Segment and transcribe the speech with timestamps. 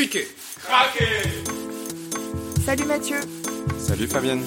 [0.00, 0.28] Criquet
[2.64, 3.20] Salut Mathieu
[3.78, 4.42] Salut Fabienne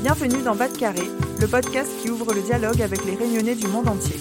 [0.00, 1.02] Bienvenue dans Bas de Carré,
[1.38, 4.16] le podcast qui ouvre le dialogue avec les réunionnais du monde entier.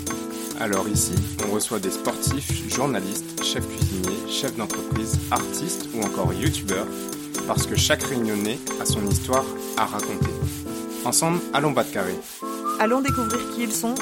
[0.59, 1.13] Alors ici,
[1.47, 6.87] on reçoit des sportifs, journalistes, chefs cuisiniers, chefs d'entreprise, artistes ou encore youtubeurs,
[7.47, 9.45] parce que chaque réunionnais a son histoire
[9.77, 10.31] à raconter.
[11.05, 12.15] Ensemble, allons Bas de Carré.
[12.81, 13.95] Allons découvrir qui ils sont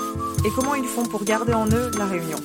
[0.44, 2.40] et comment ils font pour garder en eux la réunion.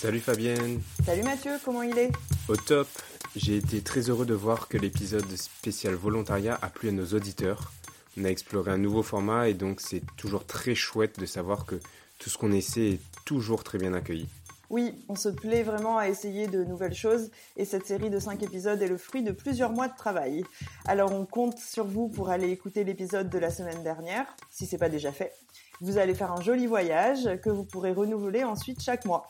[0.00, 2.10] Salut Fabienne Salut Mathieu, comment il est?
[2.48, 2.88] Au top
[3.36, 7.70] J'ai été très heureux de voir que l'épisode spécial volontariat a plu à nos auditeurs.
[8.18, 11.78] On a exploré un nouveau format et donc c'est toujours très chouette de savoir que
[12.18, 14.26] tout ce qu'on essaie est toujours très bien accueilli.
[14.70, 18.42] Oui, on se plaît vraiment à essayer de nouvelles choses et cette série de 5
[18.42, 20.44] épisodes est le fruit de plusieurs mois de travail.
[20.86, 24.78] Alors on compte sur vous pour aller écouter l'épisode de la semaine dernière, si c'est
[24.78, 25.34] pas déjà fait.
[25.82, 29.26] Vous allez faire un joli voyage que vous pourrez renouveler ensuite chaque mois.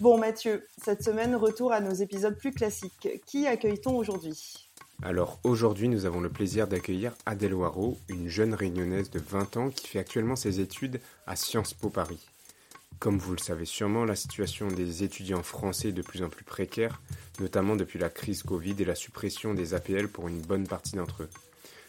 [0.00, 3.06] Bon Mathieu, cette semaine, retour à nos épisodes plus classiques.
[3.26, 4.70] Qui accueille-t-on aujourd'hui?
[5.02, 9.68] Alors aujourd'hui, nous avons le plaisir d'accueillir Adèle Waro, une jeune réunionnaise de 20 ans
[9.68, 12.26] qui fait actuellement ses études à Sciences Po Paris.
[12.98, 16.44] Comme vous le savez sûrement, la situation des étudiants français est de plus en plus
[16.44, 17.02] précaire,
[17.38, 21.24] notamment depuis la crise Covid et la suppression des APL pour une bonne partie d'entre
[21.24, 21.30] eux.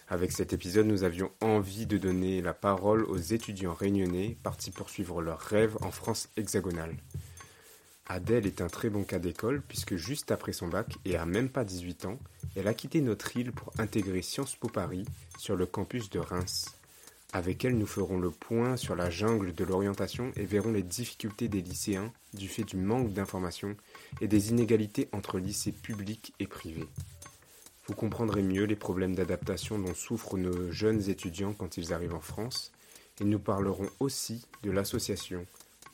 [0.10, 5.22] Avec cet épisode, nous avions envie de donner la parole aux étudiants réunionnais partis poursuivre
[5.22, 6.98] leurs rêves en France hexagonale.
[8.12, 11.48] Adèle est un très bon cas d'école puisque juste après son bac et à même
[11.48, 12.20] pas 18 ans,
[12.58, 15.06] elle a quitté notre île pour intégrer Sciences Po Paris
[15.38, 16.76] sur le campus de Reims.
[17.32, 21.48] Avec elle, nous ferons le point sur la jungle de l'orientation et verrons les difficultés
[21.48, 23.78] des lycéens du fait du manque d'informations
[24.20, 26.90] et des inégalités entre lycées publics et privés.
[27.88, 32.20] Vous comprendrez mieux les problèmes d'adaptation dont souffrent nos jeunes étudiants quand ils arrivent en
[32.20, 32.74] France,
[33.22, 35.46] et nous parlerons aussi de l'association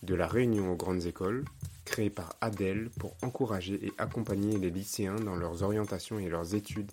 [0.04, 1.46] de la Réunion aux grandes écoles,
[1.86, 6.92] créée par Adèle pour encourager et accompagner les lycéens dans leurs orientations et leurs études,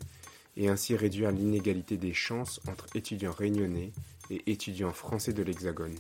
[0.57, 3.93] et ainsi réduire l'inégalité des chances entre étudiants réunionnais
[4.31, 5.97] et étudiants français de l'Hexagone.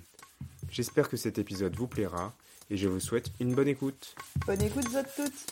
[0.70, 2.34] J'espère que cet épisode vous plaira
[2.70, 4.14] et je vous souhaite une bonne écoute.
[4.46, 5.46] Bonne écoute, vous toutes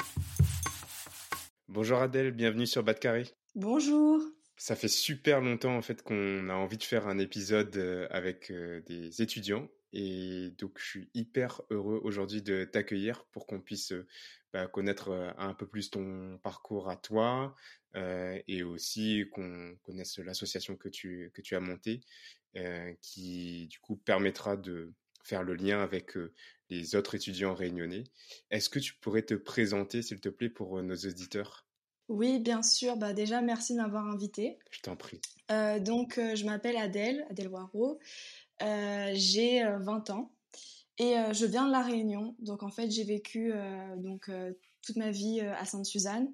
[1.68, 3.26] Bonjour Adèle, bienvenue sur Carré.
[3.54, 4.20] Bonjour
[4.56, 8.50] Ça fait super longtemps en fait qu'on a envie de faire un épisode euh, avec
[8.50, 13.92] euh, des étudiants et donc je suis hyper heureux aujourd'hui de t'accueillir pour qu'on puisse
[14.53, 17.54] bah, connaître un peu plus ton parcours à toi
[17.94, 22.00] et aussi qu'on connaisse l'association que tu, que tu as montée
[23.00, 24.92] qui du coup permettra de
[25.25, 26.16] faire le lien avec
[26.69, 28.04] les autres étudiants réunionnais.
[28.50, 31.66] Est-ce que tu pourrais te présenter, s'il te plaît, pour nos auditeurs?
[32.09, 32.97] Oui, bien sûr.
[32.97, 34.59] Bah, déjà, merci de m'avoir invité.
[34.70, 35.20] Je t'en prie.
[35.80, 38.00] Donc, je m'appelle Adèle, Adèle Waro.
[38.62, 40.32] Euh, j'ai 20 ans
[40.98, 42.36] et je viens de La Réunion.
[42.38, 43.52] Donc, en fait, j'ai vécu
[43.96, 44.30] donc,
[44.82, 46.32] toute ma vie à Sainte-Suzanne.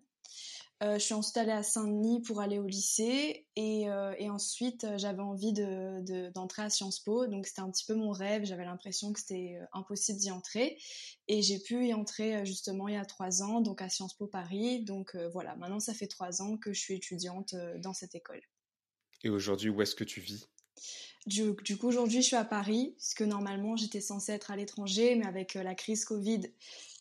[0.84, 4.96] Euh, je suis ensuite allée à Saint-Denis pour aller au lycée et, euh, ensuite euh,
[4.96, 7.26] j'avais envie d'entrer de, d'entrer à Sciences Po.
[7.26, 10.78] Donc c'était un petit peu mon rêve, j'avais l'impression que c'était impossible d'y entrer.
[11.26, 14.28] Et j'ai pu y entrer justement il y a trois ans, donc à Sciences Po
[14.28, 14.84] Paris.
[14.84, 18.40] Donc voilà, maintenant ça fait trois ans que je suis étudiante dans cette école.
[19.24, 20.48] Et aujourd'hui, où est-ce que tu vis?
[21.28, 25.26] Du, coup, aujourd'hui, je suis à Paris, puisque normalement, j'étais censée être à l'étranger, mais
[25.26, 26.42] avec la crise Covid,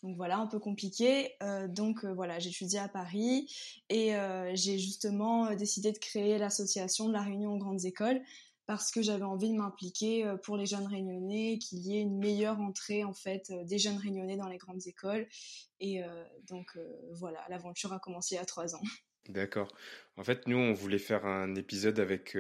[0.03, 1.33] donc voilà, un peu compliqué.
[1.41, 3.51] Euh, donc euh, voilà, j'étudie à Paris
[3.89, 8.21] et euh, j'ai justement décidé de créer l'association de la Réunion aux grandes écoles
[8.67, 12.59] parce que j'avais envie de m'impliquer pour les jeunes réunionnais, qu'il y ait une meilleure
[12.59, 15.25] entrée en fait des jeunes réunionnais dans les grandes écoles.
[15.79, 16.01] Et
[16.49, 16.77] donc
[17.13, 18.81] voilà, l'aventure a commencé il y a trois ans.
[19.29, 19.69] D'accord.
[20.17, 22.35] En fait, nous, on voulait faire un épisode avec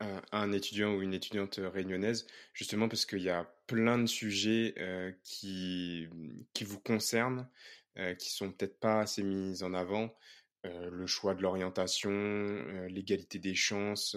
[0.00, 5.12] un, étudiant ou une étudiante réunionnaise, justement parce qu'il y a plein de sujets euh,
[5.22, 6.08] qui,
[6.52, 7.48] qui vous concernent,
[7.98, 10.14] euh, qui sont peut-être pas assez mis en avant.
[10.66, 12.10] Euh, le choix de l'orientation,
[12.88, 14.16] l'égalité des chances,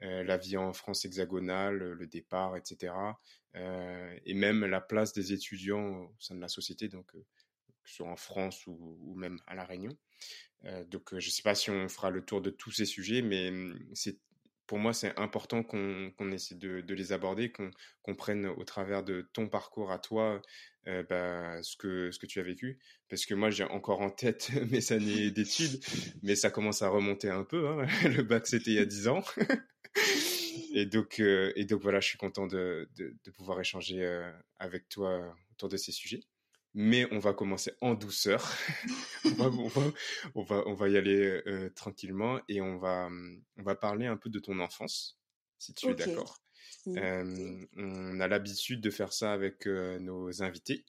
[0.00, 2.92] la vie en France hexagonale, le départ, etc.
[3.54, 7.18] et même la place des étudiants au sein de la société, donc que
[7.84, 9.96] ce soit en France ou, même à La Réunion.
[10.88, 13.48] donc je ne sais pas si on fera le tour de tous ces sujets, mais
[13.48, 14.18] hum, c'est
[14.66, 19.48] pour moi, c'est important qu'on essaie de, les aborder, qu'on prenne au travers de ton
[19.48, 20.40] parcours à toi
[20.86, 22.78] euh, bah, ce, que, tu as vécu.
[23.08, 25.80] Parce que moi, j'ai encore en tête mes années d'études,
[26.22, 27.68] mais ça commence à remonter un peu.
[27.68, 27.86] Hein.
[28.04, 29.22] Le bac, c'était il y a 10 ans.
[30.74, 34.88] et, donc, euh, et donc, voilà, je suis content de, de, pouvoir échanger euh, avec
[34.88, 36.20] toi autour de ces sujets
[36.74, 38.56] mais on va commencer en douceur.
[39.24, 43.08] on, va, on, va, y aller euh, tranquillement et on va,
[43.56, 45.18] on va parler un peu de ton enfance,
[45.58, 46.42] si tu es d'accord.
[46.86, 50.84] on a l'habitude de faire ça avec nos invités.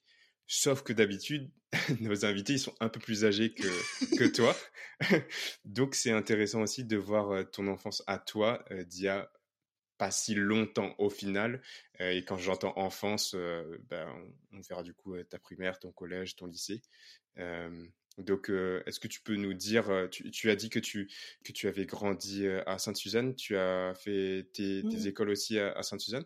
[0.47, 1.51] Sauf que d'habitude,
[2.01, 4.55] nos invités, ils sont un peu plus âgés que, que toi.
[5.65, 9.31] Donc, c'est intéressant aussi de voir ton enfance à toi d'il y a
[9.97, 11.61] pas si longtemps au final.
[11.99, 13.35] et quand j'entends enfance,
[13.89, 14.07] ben,
[14.51, 16.81] on, verra du coup ta primaire, ton collège, ton lycée.
[18.17, 21.09] donc, est-ce que tu peux nous dire, tu, as dit que tu,
[21.43, 25.07] que tu avais grandi à Sainte-Suzanne, tu as fait tes, mmh.
[25.07, 26.25] écoles aussi à Sainte-Suzanne?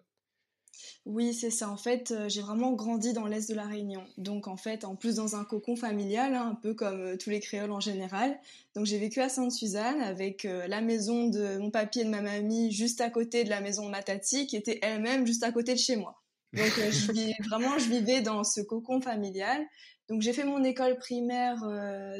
[1.05, 1.69] Oui, c'est ça.
[1.69, 4.05] En fait, euh, j'ai vraiment grandi dans l'Est de la Réunion.
[4.17, 7.29] Donc, en fait, en plus dans un cocon familial, hein, un peu comme euh, tous
[7.29, 8.39] les créoles en général.
[8.75, 12.21] Donc, j'ai vécu à Sainte-Suzanne avec euh, la maison de mon papy et de ma
[12.21, 15.51] mamie juste à côté de la maison de ma tati, qui était elle-même juste à
[15.51, 16.21] côté de chez moi.
[16.53, 19.65] Donc, je vraiment, je vivais dans ce cocon familial.
[20.09, 21.57] Donc, j'ai fait mon école primaire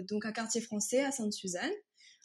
[0.08, 1.72] donc à Quartier Français à Sainte-Suzanne.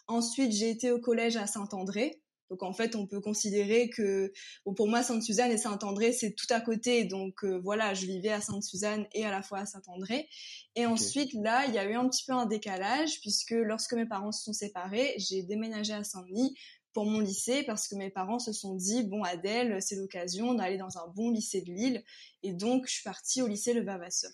[0.06, 2.22] Ensuite, j'ai été au collège à Saint-André.
[2.50, 4.32] Donc en fait, on peut considérer que
[4.76, 7.04] pour moi, Sainte-Suzanne et Saint-André, c'est tout à côté.
[7.04, 10.28] Donc euh, voilà, je vivais à Sainte-Suzanne et à la fois à Saint-André.
[10.76, 14.06] Et ensuite, là, il y a eu un petit peu un décalage puisque lorsque mes
[14.06, 16.54] parents se sont séparés, j'ai déménagé à Saint-Denis
[16.92, 20.78] pour mon lycée parce que mes parents se sont dit bon Adèle, c'est l'occasion d'aller
[20.78, 22.04] dans un bon lycée de Lille
[22.42, 24.30] et donc je suis partie au lycée Le Vavasseur.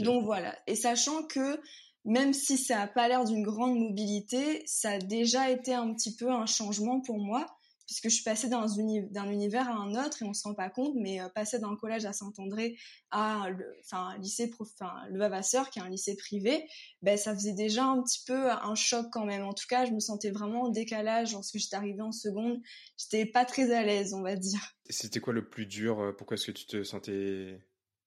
[0.00, 0.56] Donc voilà.
[0.66, 1.60] Et sachant que
[2.04, 6.14] même si ça n'a pas l'air d'une grande mobilité, ça a déjà été un petit
[6.14, 7.46] peu un changement pour moi,
[7.86, 10.94] puisque je suis passée d'un univers à un autre et on se rend pas compte,
[10.96, 12.76] mais euh, passer d'un collège à Saint-André
[13.10, 13.76] à le,
[14.18, 16.66] lycée, enfin, le Vavasseur, qui est un lycée privé,
[17.02, 19.44] ben, ça faisait déjà un petit peu un choc quand même.
[19.44, 22.60] En tout cas, je me sentais vraiment en décalage lorsque j'étais arrivée en seconde.
[22.96, 24.60] J'étais pas très à l'aise, on va dire.
[24.88, 27.60] C'était quoi le plus dur euh, Pourquoi est-ce que tu te sentais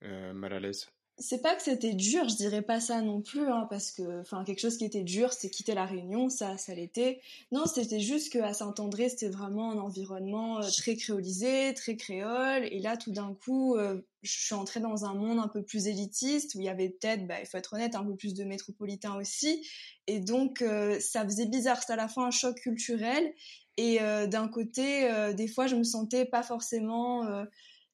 [0.03, 0.87] euh, mal à l'aise?
[1.19, 4.43] C'est pas que c'était dur, je dirais pas ça non plus, hein, parce que, enfin,
[4.43, 7.21] quelque chose qui était dur, c'est quitter la Réunion, ça, ça l'était.
[7.51, 12.79] Non, c'était juste qu'à Saint-André, c'était vraiment un environnement euh, très créolisé, très créole, et
[12.79, 16.53] là, tout d'un coup, euh, je suis entrée dans un monde un peu plus élitiste,
[16.53, 19.15] où il y avait peut-être, bah, il faut être honnête, un peu plus de métropolitains
[19.15, 19.67] aussi,
[20.05, 23.33] et donc, euh, ça faisait bizarre, c'était à la fois un choc culturel,
[23.79, 27.21] et d'un côté, des fois, je me sentais pas forcément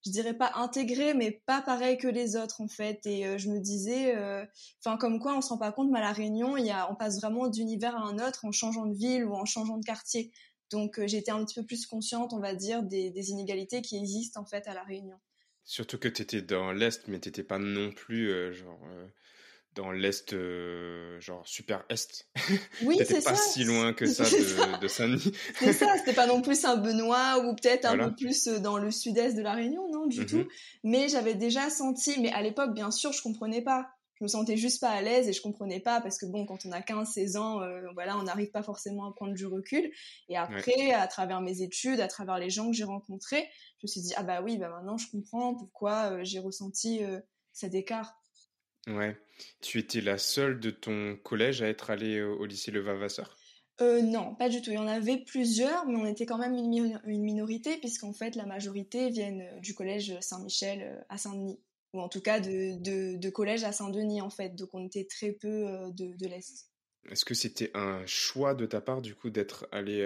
[0.05, 3.05] je dirais pas intégré, mais pas pareil que les autres en fait.
[3.05, 4.45] Et euh, je me disais, euh,
[4.79, 6.95] enfin comme quoi on se rend pas compte, mais à la Réunion, y a, on
[6.95, 10.31] passe vraiment d'univers à un autre en changeant de ville ou en changeant de quartier.
[10.71, 13.97] Donc euh, j'étais un petit peu plus consciente, on va dire, des, des, inégalités qui
[13.97, 15.17] existent en fait à la Réunion.
[15.63, 18.81] Surtout que tu étais dans l'est, mais tu n'étais pas non plus genre
[19.75, 22.27] dans l'est, euh, genre super est.
[22.83, 25.31] Oui, c'est pas si loin que ça de, de Saint-Denis.
[25.59, 28.91] c'est ça, c'était pas non plus Saint-Benoît ou peut-être un peu plus euh, dans le
[28.91, 30.37] sud-est de la Réunion, non, du tout.
[30.37, 30.47] Mhm.
[30.83, 33.89] Mais j'avais déjà senti, mais à l'époque, bien sûr, je comprenais pas.
[34.19, 36.65] Je me sentais juste pas à l'aise et je comprenais pas parce que bon, quand
[36.65, 39.91] on a 15, 16 ans, euh, voilà, on n'arrive pas forcément à prendre du recul.
[40.29, 43.49] Et après, à travers mes études, à travers les gens que j'ai rencontrés,
[43.79, 47.01] je me suis dit, ah bah oui, bah maintenant je comprends pourquoi j'ai ressenti
[47.53, 48.22] cet écart.
[48.87, 49.17] Ouais.
[49.61, 53.37] Tu étais la seule de ton collège à être allée au lycée Le Vavasseur
[53.81, 54.69] euh, non, pas du tout.
[54.69, 58.45] Il y en avait plusieurs, mais on était quand même une, minorité, puisqu'en fait, la
[58.45, 61.59] majorité viennent euh, du collège Saint-Michel euh, à Saint-Denis,
[61.93, 62.77] ou en tout cas de,
[63.17, 64.55] de, collège à Saint-Denis, en fait.
[64.55, 66.69] Donc, on était très peu de, de l'Est.
[67.09, 70.03] Est-ce que c'était un choix de ta part, du coup, d'être allé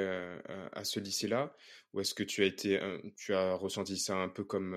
[0.72, 1.56] à ce lycée-là,
[1.94, 2.80] ou est-ce que tu as été,
[3.16, 4.76] tu as ressenti ça un peu comme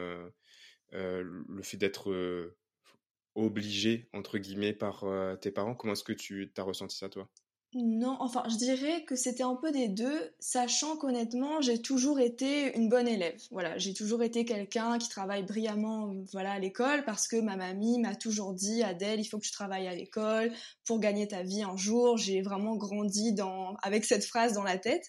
[0.93, 2.55] le fait d'être
[3.35, 5.05] obligé, entre guillemets, par
[5.41, 5.75] tes parents?
[5.75, 7.29] Comment est-ce que tu as ressenti ça, toi?
[7.73, 12.77] Non, enfin, je dirais que c'était un peu des deux, sachant qu'honnêtement, j'ai toujours été
[12.77, 13.41] une bonne élève.
[13.53, 18.01] Voilà, j'ai toujours été quelqu'un qui travaille brillamment, voilà, à l'école, parce que ma mamie
[18.01, 20.53] m'a toujours dit, Adèle, il faut que tu travailles à l'école
[20.85, 22.17] pour gagner ta vie un jour.
[22.17, 25.05] J'ai vraiment grandi dans, avec cette phrase dans la tête.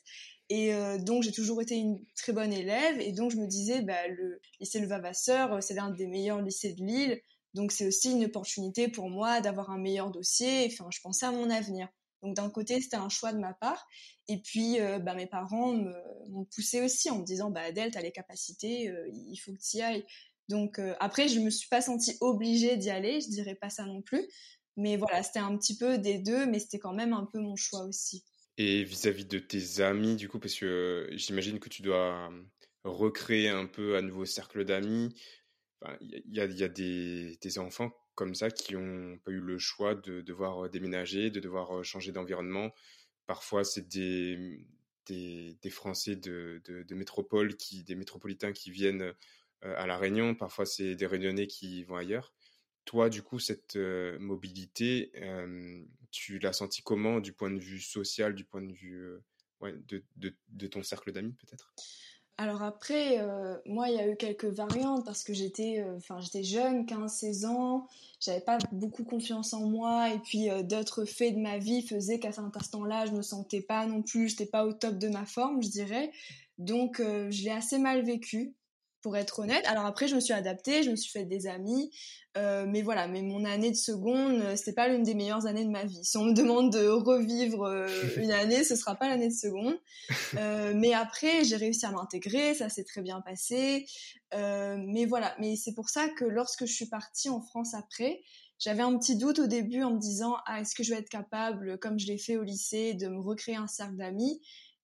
[0.50, 3.00] Et donc, j'ai toujours été une très bonne élève.
[3.00, 6.74] Et donc, je me disais, bah, le lycée Le Vavasseur, c'est l'un des meilleurs lycées
[6.74, 7.22] de Lille.
[7.54, 10.68] Donc c'est aussi une opportunité pour moi d'avoir un meilleur dossier.
[10.72, 11.88] Enfin, je pensais à mon avenir.
[12.22, 13.88] Donc d'un côté, c'était un choix de ma part.
[14.28, 15.74] Et puis, euh, bah, mes parents
[16.30, 19.60] m'ont poussé aussi en me disant, bah, Adèle, as les capacités, euh, il faut que
[19.60, 20.06] tu y ailles.
[20.50, 23.86] Donc euh, après, je me suis pas sentie obligée d'y aller, je dirais pas ça
[23.86, 24.28] non plus.
[24.78, 27.56] Mais voilà, c'était un petit peu des deux, mais c'était quand même un peu mon
[27.56, 28.24] choix aussi.
[28.58, 32.30] Et vis-à-vis -vis de tes amis, du coup, parce que j'imagine que tu dois
[32.84, 35.14] recréer un peu un nouveau cercle d'amis,
[36.02, 40.70] il y, a, des, enfants comme ça qui n'ont pas eu le choix de devoir
[40.70, 42.74] déménager, de devoir changer d'environnement.
[43.26, 44.66] Parfois, c'est des,
[45.08, 49.14] des, Français de, de, métropole, qui, des métropolitains qui viennent
[49.62, 50.36] à La Réunion.
[50.36, 52.34] Parfois, c'est des Réunionnais qui vont ailleurs.
[52.86, 55.12] Toi, du coup, cette mobilité,
[56.12, 59.20] tu l'as senti comment du point de vue social, du point de vue
[59.62, 60.04] de,
[60.50, 61.74] de, ton cercle d'amis, peut-être?
[62.42, 66.42] Alors après, euh, moi, il y a eu quelques variantes parce que j'étais, euh, j'étais
[66.42, 67.88] jeune, 15-16 ans,
[68.20, 70.10] j'avais pas beaucoup confiance en moi.
[70.10, 73.62] Et puis euh, d'autres faits de ma vie faisaient qu'à cet instant-là, je me sentais
[73.62, 76.12] pas non plus, j'étais pas au top de ma forme, je dirais.
[76.58, 78.54] Donc, je l'ai assez mal vécu
[79.02, 79.66] pour être honnête.
[79.66, 81.92] Alors après, je me suis adaptée, je me suis fait des amis,
[82.38, 85.66] euh, mais voilà, mais mon année de seconde, euh, c'était pas l'une des meilleures années
[85.66, 86.04] de ma vie.
[86.04, 89.78] Si on me demande de revivre euh, une année, ce sera pas l'année de seconde.
[90.76, 93.86] mais après, j'ai réussi à m'intégrer, ça s'est très bien passé.
[94.34, 98.22] mais voilà, mais c'est pour ça que lorsque je suis partie en France après,
[98.60, 101.10] j'avais un petit doute au début en me disant ah est-ce que je vais être
[101.10, 104.40] capable, comme je l'ai fait au lycée, de me recréer un cercle d'amis?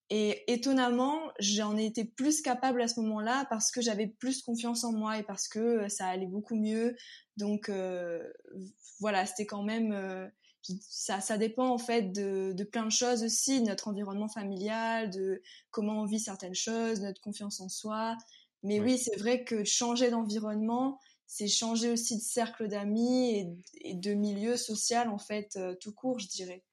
[0.10, 4.86] Et étonnamment, j'en ai été plus capable à ce moment-là parce que j'avais plus confiance
[4.86, 6.96] en moi et parce que euh, ça allait beaucoup mieux.
[7.36, 8.24] Donc euh,
[9.02, 10.26] voilà, c'était quand même euh,
[10.90, 15.10] ça, ça dépend en fait de, de, plein de choses aussi, de notre environnement familial,
[15.10, 18.16] de comment on vit certaines choses, notre confiance en soi.
[18.64, 23.94] Mais oui, c'est vrai que changer d'environnement, c'est changer aussi de cercle d'amis et, et,
[23.94, 26.64] de milieu social en fait tout court, je dirais.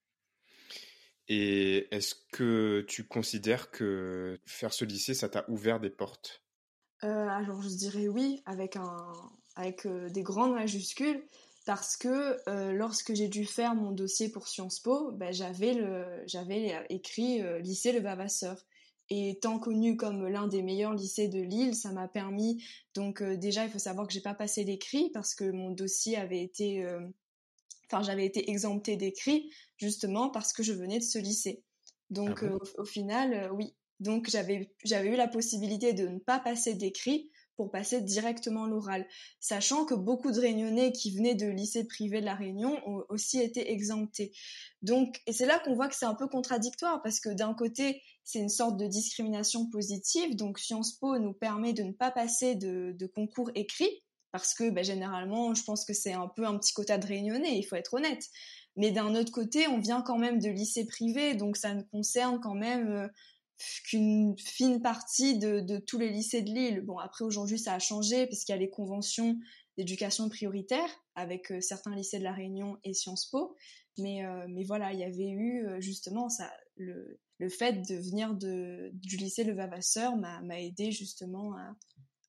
[1.29, 6.43] Et est-ce que tu considères que faire ce lycée, ça t'a ouvert des portes?
[7.03, 9.13] Euh, Alors je dirais oui, avec, un,
[9.57, 11.23] avec euh, des grandes majuscules,
[11.65, 15.75] parce que euh, lorsque j'ai dû faire mon dossier pour Sciences Po, ben, j'avais,
[16.27, 18.65] j'avais écrit lycée Le Vavasseur.
[19.11, 22.65] Et étant connu comme l'un des meilleurs lycées de Lille, ça m'a permis.
[22.95, 26.43] Donc déjà, il faut savoir que j'ai pas passé l'écrit parce que mon dossier avait
[26.43, 26.87] été
[27.87, 31.63] enfin j'avais été exemptée d'écrit justement parce que je venais de ce lycée.
[32.11, 33.75] Donc ah euh, au, final, euh, oui.
[34.01, 39.07] Donc j'avais j'avais eu la possibilité de ne pas passer d'écrit pour passer directement l'oral,
[39.41, 43.41] sachant que beaucoup de Réunionnais qui venaient de lycées privés de la Réunion ont aussi
[43.41, 44.33] été exemptés.
[44.83, 48.03] Donc, et c'est là qu'on voit que c'est un peu contradictoire parce que d'un côté,
[48.25, 50.35] c'est une sorte de discrimination positive.
[50.35, 54.03] Donc, Sciences Po nous permet de ne pas passer de, de concours écrits
[54.35, 57.57] parce que bah, généralement, je pense que c'est un peu un petit quota de réunionnais,
[57.57, 58.25] il faut être honnête.
[58.75, 62.41] Mais d'un autre côté, on vient quand même de lycées privés, donc ça ne concerne
[62.41, 63.09] quand même euh,
[63.85, 66.81] qu'une fine partie de, tous les lycées de Lille.
[66.81, 69.39] Bon, après aujourd'hui, ça a changé puisqu'il y a les conventions
[69.79, 73.55] d'éducation prioritaire avec euh, certains lycées de la Réunion et Sciences Po.
[73.99, 76.27] Mais, euh, voilà, il y avait eu justement
[76.75, 81.77] le, fait de venir du lycée Le Vavasseur m'a aidé justement à,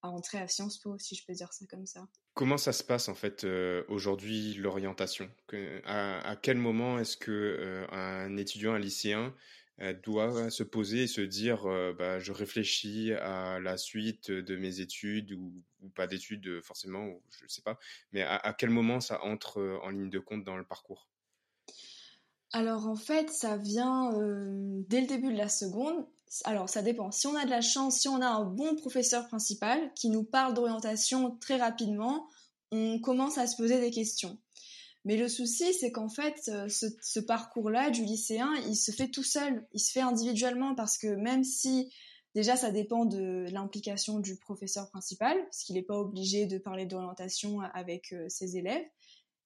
[0.05, 2.07] à entrer à Sciences Po, si je peux dire ça comme ça.
[2.33, 5.29] Comment ça se passe en fait euh, aujourd'hui l'orientation
[5.85, 9.33] à, quel moment est-ce que euh, un étudiant, un lycéen
[9.81, 11.63] euh, doit se poser et se dire
[11.97, 17.49] bah, je réfléchis à la suite de mes études ou, pas d'études forcément, je ne
[17.49, 17.77] sais pas,
[18.11, 21.07] mais à, quel moment ça entre en ligne de compte dans le parcours?
[22.51, 24.11] Alors en fait, ça vient
[24.89, 26.07] dès le début de la seconde
[26.43, 27.11] alors ça dépend.
[27.11, 30.23] Si on a de la chance, si on a un bon professeur principal qui nous
[30.23, 32.27] parle d'orientation très rapidement,
[32.71, 34.37] on commence à se poser des questions.
[35.05, 39.23] Mais le souci, c'est qu'en fait, euh, ce, parcours-là du lycéen, il se fait tout
[39.23, 41.93] seul, il se fait individuellement parce que même si
[42.33, 46.87] déjà ça dépend de l'implication du professeur principal, parce qu'il n'est pas obligé de parler
[46.87, 48.83] d'orientation avec euh, ses élèves,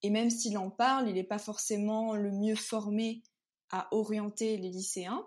[0.02, 3.22] et même s'il en parle, il n'est pas forcément le mieux formé
[3.70, 5.24] à orienter les lycéens.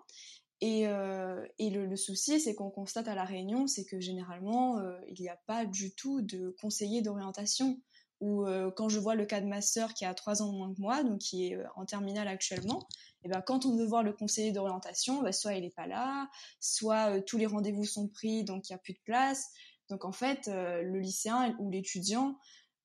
[0.65, 5.21] Et, euh, le, souci, c'est qu'on constate à La Réunion, c'est que généralement, euh, il
[5.21, 7.81] n'y a pas du tout de conseiller d'orientation.
[8.21, 10.57] Ou euh, quand je vois le cas de ma sœur qui a trois ans de
[10.57, 12.87] moins que moi, donc qui est en terminale actuellement,
[13.25, 16.29] et ben quand on veut voir le conseiller d'orientation, ben soit il n'est pas là,
[16.61, 19.51] soit tous les rendez-vous sont pris, donc il n'y a plus de place.
[19.89, 22.37] Donc en fait, le lycéen ou l'étudiant,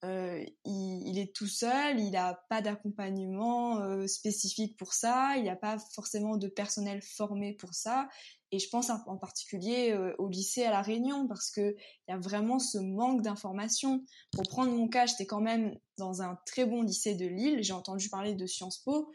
[0.04, 5.50] euh, il, est tout seul, il n'a pas d'accompagnement euh, spécifique pour ça, il n'y
[5.50, 8.08] a pas forcément de personnel formé pour ça.
[8.52, 11.74] Et je pense en particulier euh, au lycée à La Réunion parce qu'il
[12.08, 14.04] y a vraiment ce manque d'informations.
[14.32, 17.72] Pour prendre mon cas, j'étais quand même dans un très bon lycée de Lille, j'ai
[17.72, 19.10] entendu parler de Sciences Po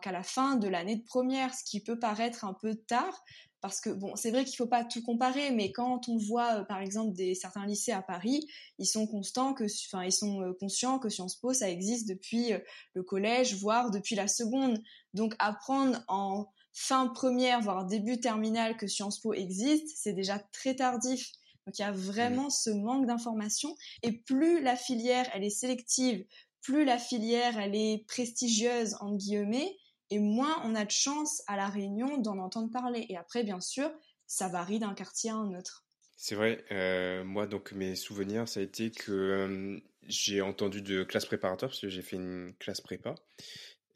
[0.00, 3.24] qu'à la fin de l'année de première, ce qui peut paraître un peu tard,
[3.66, 6.64] parce que bon, c'est vrai qu'il faut pas tout comparer, mais quand on voit euh,
[6.64, 8.46] par exemple des certains lycées à Paris,
[8.78, 12.52] ils sont constants que, enfin, ils sont euh, conscients que Sciences Po ça existe depuis
[12.52, 12.60] euh,
[12.94, 14.80] le collège, voire depuis la seconde.
[15.14, 20.76] Donc apprendre en fin première, voire début terminale que Sciences Po existe, c'est déjà très
[20.76, 21.32] tardif.
[21.66, 23.74] Donc il y a vraiment ce manque d'information.
[24.04, 26.24] Et plus la filière elle est sélective,
[26.60, 29.76] plus la filière elle est prestigieuse entre guillemets,
[30.10, 33.06] et moins on a de chance à la Réunion d'en entendre parler.
[33.08, 33.90] Et après, bien sûr,
[34.26, 35.86] ça varie d'un quartier à un autre.
[36.16, 41.04] C'est vrai, euh, moi donc mes souvenirs, ça a été que euh, j'ai entendu de
[41.04, 43.14] classe préparatoire, parce que j'ai fait une classe prépa,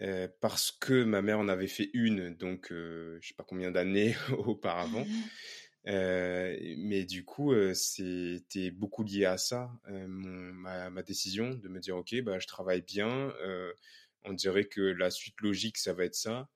[0.03, 4.15] euh, parce que ma mère en avait fait une, donc je sais pas combien d'années
[4.47, 5.07] auparavant.
[5.87, 12.15] mais du coup, c'était beaucoup lié à ça, ma, ma, décision de me dire, OK,
[12.21, 13.33] bah, je travaille bien.
[14.25, 16.49] On dirait que la suite logique, ça va être ça.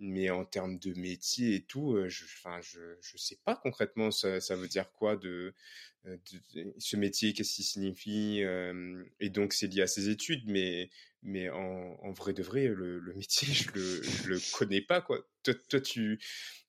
[0.00, 4.40] Mais en termes de métier et tout, je, enfin, je, je sais pas concrètement ça,
[4.40, 5.52] ça veut dire quoi de,
[6.04, 8.42] de, ce métier, qu'est-ce qu'il signifie.
[9.18, 10.90] et donc, c'est lié à ses études, mais,
[11.22, 15.26] mais en, vrai de vrai, le, le métier, je le, je le connais pas, quoi.
[15.42, 16.20] Toi, toi tu,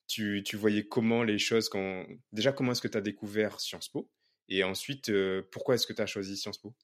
[0.08, 2.06] tu, tu, voyais comment les choses quand...
[2.32, 4.10] Déjà, comment est-ce que tu as découvert Sciences Po?
[4.48, 5.12] Et ensuite,
[5.52, 6.74] pourquoi est-ce que tu as choisi Sciences Po?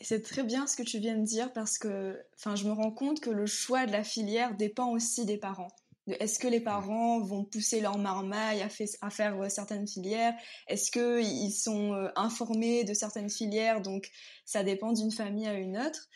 [0.00, 2.90] C'est très bien ce que tu viens de dire parce que enfin, je me rends
[2.90, 5.72] compte que le choix de la filière dépend aussi des parents.
[6.20, 8.68] Est-ce que les parents vont pousser leur marmaille à,
[9.02, 10.34] à faire euh, certaines filières?
[10.66, 13.82] Est-ce qu'ils sont euh, informés de certaines filières?
[13.82, 14.10] Donc
[14.44, 16.08] ça dépend d'une famille à une autre.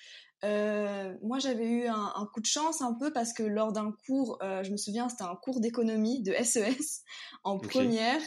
[0.45, 4.39] Euh, moi, j'avais eu un, coup de chance un peu parce que lors d'un cours,
[4.41, 6.75] je me souviens, c'était un cours d'économie de SES e
[7.45, 8.21] en première.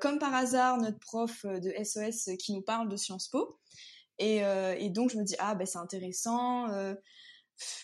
[0.00, 3.58] comme par hasard, notre prof de SES e qui nous parle de Sciences Po.
[4.18, 6.70] Et, euh, et donc je me dis ah ben c'est intéressant.
[6.70, 6.94] Euh,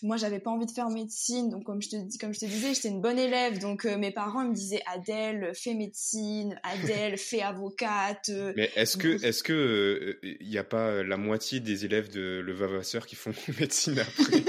[0.03, 1.49] moi j'avais pas envie de faire médecine.
[1.49, 3.59] Donc comme je te dis comme je te disais j'étais une bonne élève.
[3.59, 6.59] Donc euh, mes parents me disaient Adèle fais médecine.
[6.63, 11.85] Adèle fais avocate mais est-ce que est-ce que il n'y a pas la moitié des
[11.85, 14.43] élèves de Le Vavasseur qui font médecine après?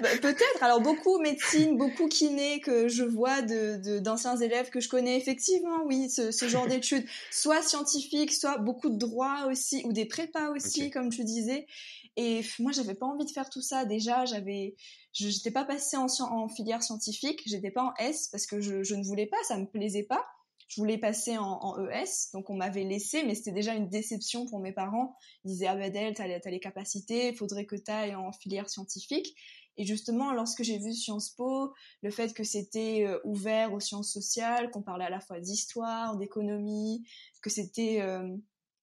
[0.00, 0.62] Bah, peut-être.
[0.62, 5.16] Alors beaucoup médecine, beaucoup kiné que je vois de d'anciens élèves que je connais.
[5.16, 10.06] Effectivement, oui, ce, ce genre d'études, soit scientifiques, soit beaucoup de droit aussi, ou des
[10.06, 11.66] prépas aussi, comme tu disais.
[12.16, 13.84] Et moi, j'avais pas envie de faire tout ça.
[13.84, 14.74] Déjà, j'avais,
[15.14, 18.82] je n'étais pas passée en, en filière scientifique, j'étais pas en S parce que je,
[18.82, 20.24] je ne voulais pas, ça me plaisait pas
[20.72, 24.58] je voulais passer en, ES, donc on m'avait laissé, mais c'était déjà une déception pour
[24.58, 25.14] mes parents.
[25.44, 29.36] Ils disaient ah ben t'as les, capacités, il faudrait que tu ailles en filière scientifique.
[29.76, 34.10] Et justement, lorsque j'ai vu Sciences Po, le fait que c'était euh, ouvert aux sciences
[34.10, 37.06] sociales, qu'on parlait à la fois d'histoire, d'économie,
[37.42, 38.34] que c'était euh,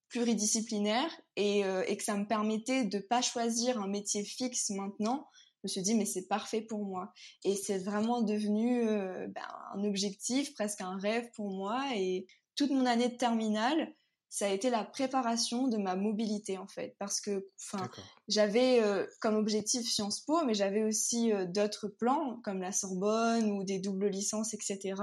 [0.10, 5.28] pluridisciplinaire et, euh, et, que ça me permettait de pas choisir un métier fixe maintenant,
[5.64, 7.12] je me suis dit mais c'est parfait pour moi.
[7.44, 11.84] Et c'est vraiment devenu ben, un objectif, presque un rêve pour moi.
[11.96, 13.94] Et toute mon année de terminale,
[14.30, 17.90] ça a été la préparation de ma mobilité en fait parce que enfin
[18.28, 23.52] j'avais euh, comme objectif Sciences Po mais j'avais aussi euh, d'autres plans comme la Sorbonne
[23.52, 25.02] ou des doubles licences etc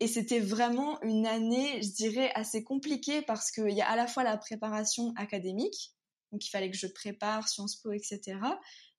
[0.00, 4.06] et c'était vraiment une année je dirais assez compliquée parce qu'il y a à la
[4.06, 5.94] fois la préparation académique
[6.30, 8.38] donc il fallait que je prépare Sciences Po etc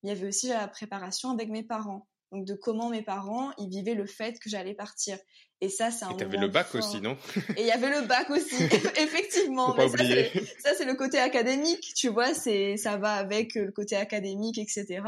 [0.04, 3.70] il y avait aussi la préparation avec mes parents donc de comment mes parents ils
[3.70, 5.18] vivaient le fait que j'allais partir
[5.63, 7.16] et ça, c'est un Et t'avais le bac aussi, non?
[7.56, 8.56] Et il y avait le bac aussi,
[8.98, 9.68] effectivement.
[9.68, 10.30] Faut pas oublier.
[10.60, 15.02] Ça, c'est le côté académique, tu vois, c'est ça va avec le côté académique, etc.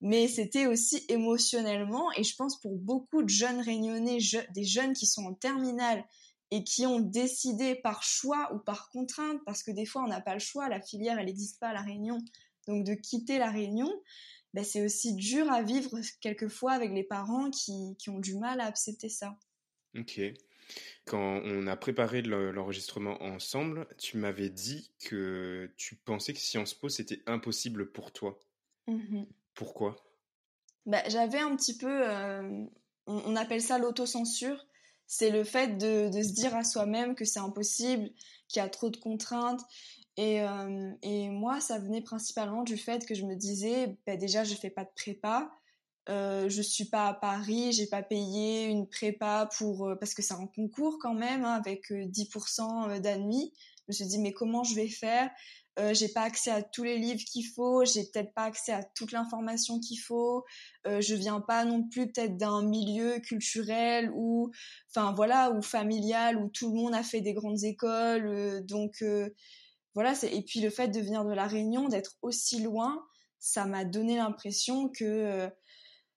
[0.00, 4.18] Mais c'était aussi émotionnellement, et je pense pour beaucoup de jeunes réunionnais,
[4.54, 6.04] des jeunes qui sont en terminale
[6.52, 10.20] et qui ont décidé par choix ou par contrainte, parce que des fois on n'a
[10.20, 12.18] pas le choix, la filière elle n'existe pas à la Réunion,
[12.70, 13.92] donc de quitter la Réunion,
[14.54, 18.60] ben, c'est aussi dur à vivre quelquefois avec les parents qui, qui ont du mal
[18.60, 19.36] à accepter ça.
[19.98, 20.20] Ok.
[21.04, 26.88] Quand on a préparé l'enregistrement ensemble, tu m'avais dit que tu pensais que Sciences Po,
[26.88, 28.38] c'était impossible pour toi.
[28.86, 29.96] Mmh Pourquoi?
[30.86, 32.64] Bah, J'avais un petit peu, euh,
[33.06, 34.66] on, appelle ça l'autocensure.
[35.06, 38.10] C'est le fait de, se dire à soi-même que c'est impossible,
[38.48, 39.60] qu'il y a trop de contraintes.
[40.16, 44.44] Et, euh, et, moi, ça venait principalement du fait que je me disais, bah, déjà,
[44.44, 45.50] je fais pas de prépa.
[46.08, 50.22] Euh, je suis pas à Paris, j'ai pas payé une prépa pour euh, parce que
[50.22, 53.52] c'est un concours quand même hein, avec 10% euh, d'admis.
[53.54, 55.30] Je me suis dit mais comment je vais faire?
[55.78, 58.82] Euh, J'ai pas accès à tous les livres qu'il faut, j'ai peut-être pas accès à
[58.82, 60.44] toute l'information qu'il faut.
[60.84, 64.50] Je viens pas non plus peut-être d'un milieu culturel ou
[64.88, 68.64] enfin voilà ou familial où tout le monde a fait des grandes écoles.
[68.66, 69.02] donc
[69.94, 73.04] voilà c'est et puis le fait de venir de la Réunion, d'être aussi loin,
[73.38, 75.50] ça m'a donné l'impression que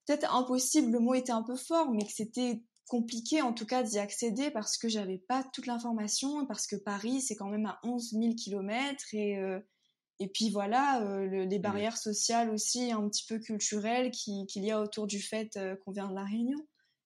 [0.06, 3.84] peut-être impossible, le mot était un peu fort, mais que c'était compliqué en tout cas
[3.84, 7.80] d'y accéder parce que j'avais pas toute l'information, parce que Paris c'est quand même à
[7.84, 9.60] 11 000 kilomètres et euh,
[10.20, 14.80] et puis voilà euh, les barrières sociales aussi un petit peu culturelles qu'il y a
[14.82, 16.60] autour du fait euh, qu'on vient de la Réunion.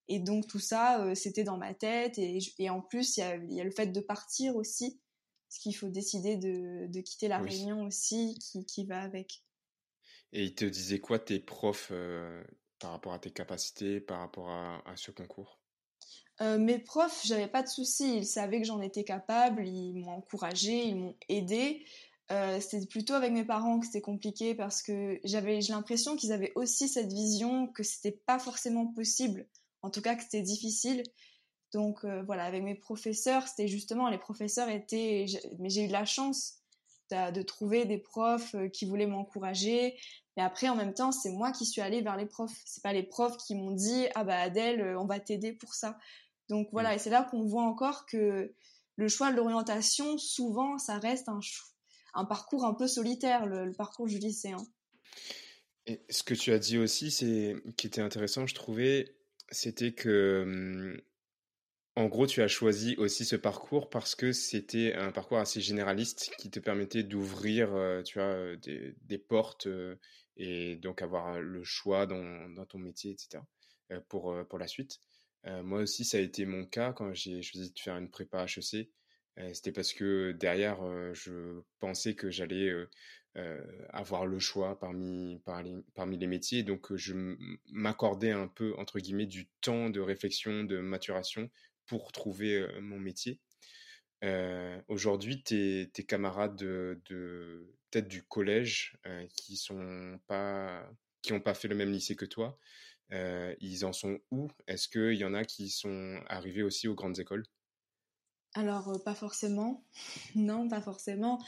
[0.10, 3.36] Et donc tout ça c'était dans ma tête et, et en plus il y a,
[3.36, 5.02] y a, le fait de partir aussi,
[5.48, 9.44] parce qu'il faut décider de, de quitter la Réunion aussi qui, qui va avec.
[10.34, 11.92] Et ils te disaient quoi tes profs
[12.80, 15.60] par rapport à tes capacités, par rapport à, ce concours?
[16.42, 20.12] Euh, mes profs, j'avais pas de soucis, ils savaient que j'en étais capable, ils m'ont
[20.12, 21.86] encouragé, ils m'ont aidé.
[22.32, 26.34] Euh, c'était plutôt avec mes parents que c'était compliqué parce que j'avais j'ai l'impression qu'ils
[26.34, 29.48] avaient aussi cette vision que c'était pas forcément possible,
[29.82, 31.04] en tout cas que c'était difficile.
[31.74, 35.26] Donc voilà, avec mes professeurs, c'était justement les professeurs étaient,
[35.60, 36.56] mais j'ai eu de la chance
[37.12, 39.98] de trouver des profs qui voulaient m'encourager.
[40.36, 42.62] Mais après, en même temps, c'est moi qui suis allée vers les profs.
[42.66, 45.98] C'est pas les profs qui m'ont dit ah bah Adèle, on va t'aider pour ça.
[46.50, 48.54] Donc voilà, et c'est là qu'on voit encore que
[48.96, 51.40] le choix de l'orientation, souvent, ça reste un,
[52.14, 54.58] un parcours un peu solitaire, le, parcours du lycéen.
[55.86, 59.16] Et ce que tu as dit aussi, c'est qui était intéressant, je trouvais,
[59.50, 61.02] c'était que, hum,
[61.98, 66.30] en gros, tu as choisi aussi ce parcours parce que c'était un parcours assez généraliste
[66.38, 69.96] qui te permettait d'ouvrir, euh, tu euh, des, portes euh,
[70.36, 73.44] et donc avoir le choix dans, dans ton métier, etc.
[74.10, 75.00] pour, pour la suite.
[75.64, 78.90] moi aussi, ça a été mon cas quand j'ai choisi de faire une prépa HEC.
[79.54, 80.78] C'était parce que derrière,
[81.16, 82.72] je pensais que j'allais
[83.90, 85.42] avoir le choix parmi,
[85.96, 86.62] parmi, les métiers.
[86.62, 87.36] Donc, je
[87.72, 91.50] m'accordais un peu, entre guillemets, du temps de réflexion, de maturation
[91.88, 93.40] pour trouver mon métier.
[94.88, 97.02] Aujourd'hui, tes, camarades de,
[97.90, 98.98] peut-être du collège
[99.36, 100.88] qui sont pas
[101.22, 102.58] qui n'ont pas fait le même lycée que toi,
[103.12, 104.50] ils en sont où?
[104.68, 107.46] Est-ce qu'il y en a qui sont arrivés aussi aux grandes écoles?
[108.54, 109.84] Alors, pas forcément.
[110.36, 111.40] non, pas forcément.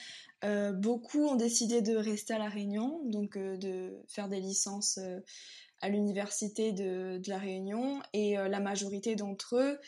[0.44, 5.00] beaucoup ont décidé de rester à La Réunion, donc de faire des licences
[5.82, 8.02] à l'université de, La Réunion.
[8.14, 9.80] Et la majorité d'entre eux,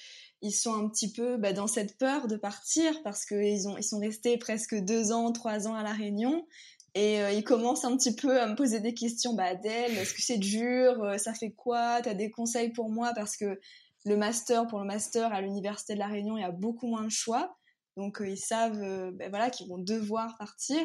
[0.41, 3.99] ils sont un petit peu bah, dans cette peur de partir parce qu'ils ils sont
[3.99, 6.45] restés presque deux ans, trois ans à La Réunion.
[6.93, 9.33] Et ils commencent un petit peu à me poser des questions.
[9.33, 11.15] Bah, Adèle, est-ce que c'est dur?
[11.17, 12.01] Ça fait quoi?
[12.01, 13.11] T'as des conseils pour moi?
[13.15, 13.59] Parce que
[14.05, 17.03] le master, pour le master à l'université de La Réunion, il y a beaucoup moins
[17.03, 17.57] de choix.
[17.97, 20.79] Donc, euh, ils savent euh, ben voilà, qu'ils vont devoir partir.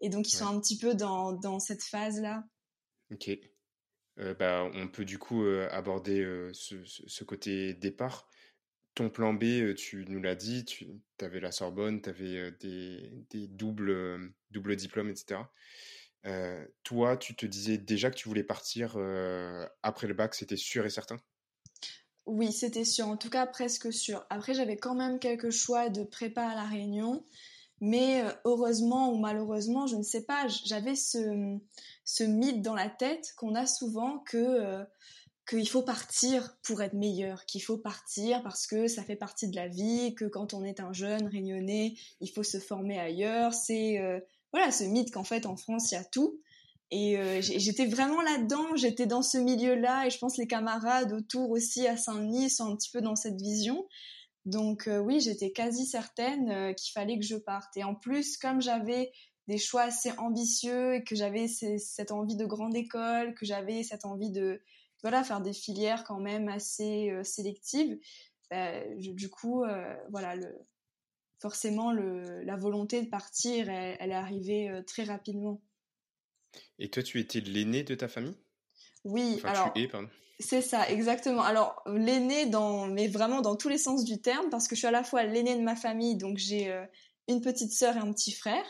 [0.00, 2.44] Et donc, ils sont un petit peu dans, dans cette phase-là.
[3.12, 3.30] Ok.
[4.18, 8.28] Euh, bah, on peut du coup aborder ce, côté départ.
[8.94, 10.88] Ton plan B, tu nous l'as dit, tu
[11.20, 15.40] avais la Sorbonne, tu avais des, des, doubles, doubles diplômes, etc.
[16.82, 18.96] toi, tu te disais déjà que tu voulais partir
[19.82, 21.18] après le bac, c'était sûr et certain?
[22.26, 24.26] Oui, c'était sûr, en tout cas presque sûr.
[24.30, 27.24] Après, j'avais quand même quelques choix de prépa à la Réunion,
[27.80, 31.58] mais euh, heureusement ou malheureusement, je ne sais pas, j'avais ce,
[32.04, 34.84] ce mythe dans la tête qu'on a souvent que euh,
[35.48, 39.56] qu'il faut partir pour être meilleur, qu'il faut partir parce que ça fait partie de
[39.56, 43.54] la vie, que quand on est un jeune réunionnais, il faut se former ailleurs.
[43.54, 44.18] C'est euh,
[44.52, 46.40] voilà ce mythe qu'en fait en France il y a tout.
[46.92, 51.84] Et j'étais vraiment là-dedans, j'étais dans ce milieu-là, et je pense les camarades autour aussi
[51.88, 53.88] à Saint-Denis sont un petit peu dans cette vision.
[54.46, 57.76] Donc euh, oui, j'étais quasi certaine euh, qu'il fallait que je parte.
[57.76, 59.12] Et en plus, comme j'avais
[59.48, 64.04] des choix assez ambitieux et que j'avais cette envie de grande école, que j'avais cette
[64.04, 64.62] envie de
[65.02, 67.96] voilà faire des filières quand même assez sélectives,
[68.50, 69.64] bah, du coup
[70.10, 70.52] voilà le,
[71.38, 75.62] forcément le, la volonté de partir, elle, elle est arrivée très rapidement.
[76.80, 78.36] Et toi, tu étais l'aîné de ta famille?
[79.04, 79.72] Oui, alors.
[80.38, 81.42] C'est ça, exactement.
[81.42, 84.88] Alors, l'aîné, dans, mais vraiment dans tous les sens du terme, parce que je suis
[84.88, 86.84] à la fois l'aîné de ma famille, donc j'ai euh,
[87.28, 88.64] une petite sœur et un petit frère,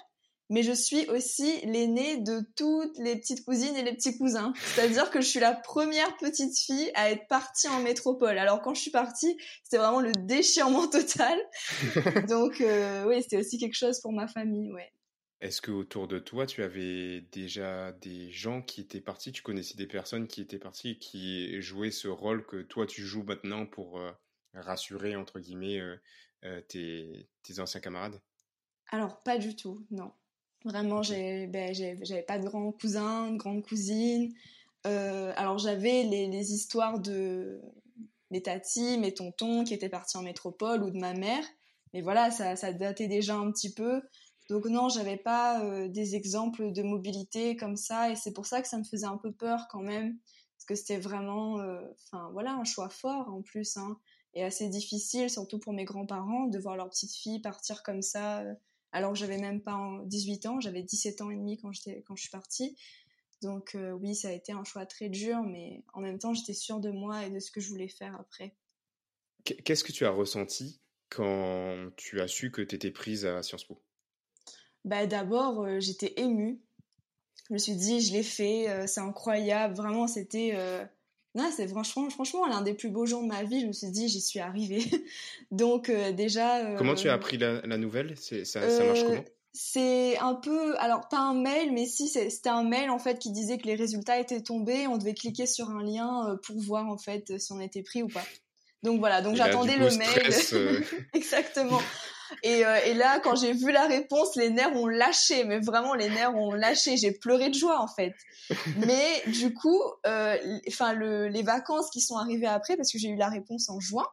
[0.49, 4.53] mais je suis aussi l'aîné de toutes les petites cousines et les petits cousins.
[4.75, 8.39] C'est-à-dire que je suis la première petite fille à être partie en métropole.
[8.39, 11.37] Alors, quand je suis partie, c'était vraiment le déchirement total.
[12.29, 14.93] donc, euh, oui, c'était aussi quelque chose pour ma famille, ouais.
[15.41, 19.77] Est-ce que autour de toi, tu avais déjà des gens qui étaient partis, tu connaissais
[19.77, 23.99] des personnes qui étaient parties, qui jouaient ce rôle que toi tu joues maintenant pour
[23.99, 24.11] euh,
[24.55, 25.97] rassurer, entre guillemets, euh,
[26.45, 28.19] euh, tes, anciens camarades?
[28.91, 30.11] Alors, pas du tout, non.
[30.65, 34.33] Vraiment, ben, j'avais pas de grands cousins, de grandes cousines.
[34.85, 37.61] alors, j'avais les, les, histoires de
[38.31, 41.45] mes tatis, mes tontons qui étaient partis en métropole ou de ma mère.
[41.93, 44.03] Mais voilà, ça, ça datait déjà un petit peu.
[44.49, 48.63] Donc non, j'avais pas euh, des exemples de mobilité comme ça et c'est pour ça
[48.63, 50.19] que ça me faisait un peu peur quand même
[50.57, 53.99] parce que c'était vraiment euh, enfin voilà, un choix fort en plus hein,
[54.35, 58.43] et assez difficile surtout pour mes grands-parents de voir leur petite fille partir comme ça
[58.43, 58.55] euh,
[58.93, 62.15] alors que j'avais même pas 18 ans, j'avais 17 ans et demi quand j'étais quand
[62.17, 62.79] je suis partie.
[63.43, 66.81] Donc oui, ça a été un choix très dur mais en même temps, j'étais sûre
[66.81, 68.55] de moi et de ce que je voulais faire après.
[69.45, 70.81] Qu'est-ce que tu as ressenti
[71.11, 73.83] quand tu as su que tu étais prise à Sciences Po?
[74.87, 76.59] Bah, D'abord, euh, j'étais émue.
[77.49, 79.75] Je me suis dit, je l'ai fait, euh, c'est incroyable.
[79.75, 80.53] Vraiment, c'était.
[80.55, 80.85] Euh,
[81.35, 83.61] non, c'est franchement, franchement l'un des plus beaux jours de ma vie.
[83.61, 84.83] Je me suis dit, j'y suis arrivée.
[85.51, 86.77] Donc, déjà.
[86.77, 88.17] Comment tu as appris la, nouvelle?
[88.17, 89.25] Ça, ça marche comment?
[89.59, 93.33] c'est un peu, alors pas un mail, mais si c'était un mail en fait qui
[93.33, 94.87] disait que les résultats étaient tombés.
[94.87, 98.09] On devait cliquer sur un lien pour voir en fait si on était pris ou
[98.09, 98.25] pas.
[98.83, 100.85] Donc voilà, donc j'attendais le mail.
[101.15, 101.81] Exactement.
[102.43, 105.95] Et, euh, et, là, quand j'ai vu la réponse, les nerfs ont lâché, mais vraiment
[105.95, 106.97] les nerfs ont lâché.
[106.97, 108.15] J'ai pleuré de joie en fait.
[108.79, 110.37] Mais du coup, euh,
[110.69, 113.81] enfin le, les vacances qui sont arrivées après, parce que j'ai eu la réponse en
[113.81, 114.07] juin.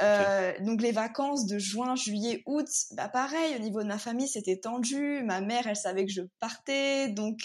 [0.00, 4.28] Euh, donc les vacances de juin, juillet, août, bah pareil au niveau de ma famille
[4.28, 5.24] c'était tendu.
[5.24, 7.40] Ma mère elle savait que je partais, donc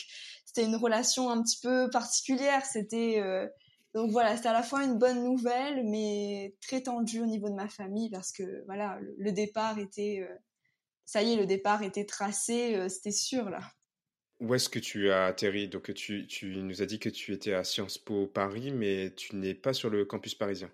[0.45, 2.63] c'était une relation un petit peu particulière.
[2.65, 3.47] C'était euh,
[3.93, 7.55] donc voilà, c'était à la fois une bonne nouvelle, mais très tendue au niveau de
[7.55, 10.35] ma famille parce que voilà, le, départ était, euh,
[11.05, 13.61] ça y est, le départ était tracé, euh, c'était sûr là.
[14.39, 15.67] Où est-ce que tu as atterri?
[15.69, 19.35] Donc tu, tu nous as dit que tu étais à Sciences Po Paris, mais tu
[19.35, 20.71] n'es pas sur le campus parisien.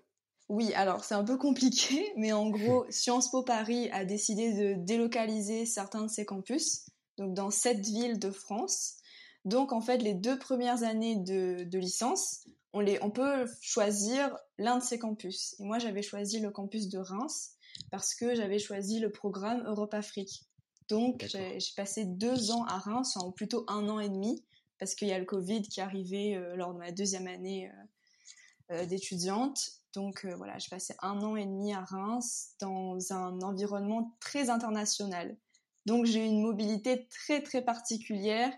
[0.48, 4.74] Oui, alors c'est un peu compliqué, mais en gros, Sciences Po Paris a décidé de
[4.82, 6.86] délocaliser certains de ses campus,
[7.18, 8.96] donc dans sept villes de France.
[9.44, 14.36] Donc en fait, les deux premières années de, de licence, on, les, on peut choisir
[14.58, 15.54] l'un de ces campus.
[15.58, 17.56] Et moi, j'avais choisi le campus de Reims
[17.90, 20.44] parce que j'avais choisi le programme Europe-Afrique.
[20.88, 24.44] Donc, j'ai passé deux ans à Reims, ou plutôt un an et demi,
[24.80, 27.70] parce qu'il y a le Covid qui est arrivé euh, lors de ma deuxième année
[27.70, 29.70] euh, euh, d'étudiante.
[29.92, 35.36] Donc voilà, j'ai passé un an et demi à Reims dans un environnement très international.
[35.84, 38.52] Donc j'ai eu une mobilité très très particulière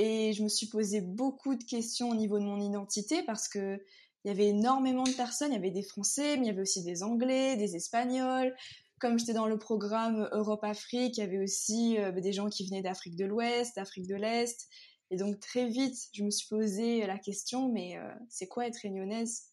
[0.00, 3.78] et je me suis posé beaucoup de questions au niveau de mon identité parce que
[4.24, 5.52] il y avait énormément de personnes.
[5.52, 8.54] Il y avait des Français, mais il y avait aussi des Anglais, des Espagnols.
[8.98, 12.82] Comme j'étais dans le programme Europe-Afrique, il y avait aussi euh, des gens qui venaient
[12.82, 14.68] d'Afrique de l'Ouest, d'Afrique de l'Est.
[15.10, 18.76] Et donc très vite, je me suis posé la question, mais euh, c'est quoi être
[18.76, 19.48] réunionnaise?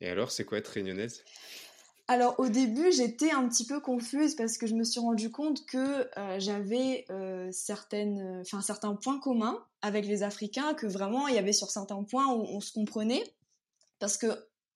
[0.00, 1.22] Et alors, c'est quoi être réunionnaise?
[2.10, 5.64] Alors au début, j'étais un petit peu confuse parce que je me suis rendu compte
[5.66, 11.36] que euh, j'avais euh, certaines, enfin certains points communs avec les Africains, que vraiment il
[11.36, 13.22] y avait sur certains points où on se comprenait,
[14.00, 14.26] parce que,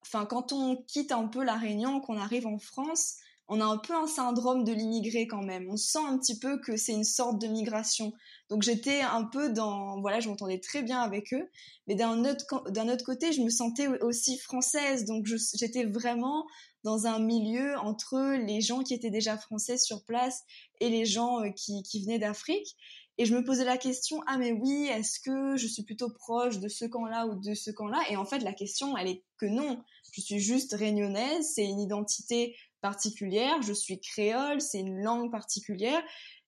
[0.02, 3.16] enfin quand on quitte un peu la Réunion, qu'on arrive en France,
[3.48, 5.68] on a un peu un syndrome de l'immigré quand même.
[5.68, 8.12] On sent un petit peu que c'est une sorte de migration.
[8.48, 11.50] Donc j'étais un peu dans, voilà, je m'entendais très bien avec eux,
[11.88, 15.04] mais d'un autre, d'un autre côté, je me sentais aussi française.
[15.04, 16.46] Donc j'étais vraiment
[16.84, 20.44] dans un milieu entre les gens qui étaient déjà français sur place
[20.80, 22.76] et les gens euh, qui, qui venaient d'Afrique.
[23.16, 26.58] Et je me posais la question, ah mais oui, est-ce que je suis plutôt proche
[26.58, 28.02] de ce camp-là ou de ce camp-là?
[28.10, 29.82] Et en fait, la question, elle est que non.
[30.12, 36.02] Je suis juste réunionnaise, c'est une identité particulière, je suis créole, c'est une langue particulière.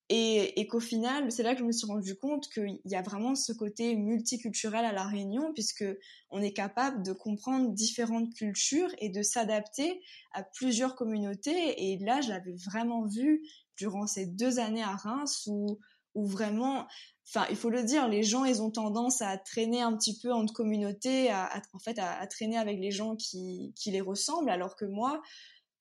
[0.08, 3.34] Et, qu'au final, c'est là que je me suis rendu compte qu'il y a vraiment
[3.34, 5.84] ce côté multiculturel à la Réunion, puisque
[6.30, 10.00] on est capable de comprendre différentes cultures et de s'adapter
[10.32, 11.90] à plusieurs communautés.
[11.90, 13.42] Et là, je l'avais vraiment vu
[13.76, 15.80] durant ces deux années à Reims, où,
[16.14, 16.86] où vraiment,
[17.26, 20.32] enfin, il faut le dire, les gens, ils ont tendance à traîner un petit peu
[20.32, 24.50] entre communautés, à, en fait, à, à, traîner avec les gens qui, qui les ressemblent,
[24.50, 25.20] alors que moi,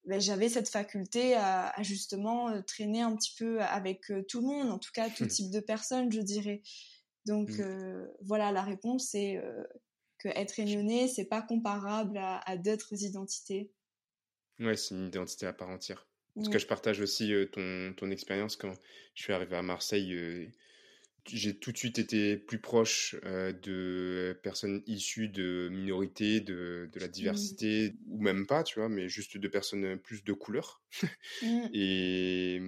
[0.06, 4.48] ben, j'avais cette faculté à, justement euh, traîner un petit peu avec euh, tout le
[4.48, 6.62] monde, en tout cas tout type de personnes, je dirais.
[7.26, 7.62] Donc mmh.
[7.62, 9.42] euh, voilà, la réponse c'est
[10.20, 13.72] que être réunionnais, c'est pas comparable à, d'autres identités.
[14.60, 16.08] Ouais, c'est une identité à part entière.
[16.36, 18.74] Parce que je partage aussi ton, ton expérience quand
[19.14, 20.54] je suis arrivé à Marseille
[21.28, 27.00] j'ai tout de suite été plus proche euh, de personnes issues de minorités, de, de
[27.00, 27.12] la mmh.
[27.12, 30.82] diversité, ou même pas, tu vois, mais juste de personnes plus de couleur.
[31.42, 31.66] Mmh.
[31.74, 32.62] Et,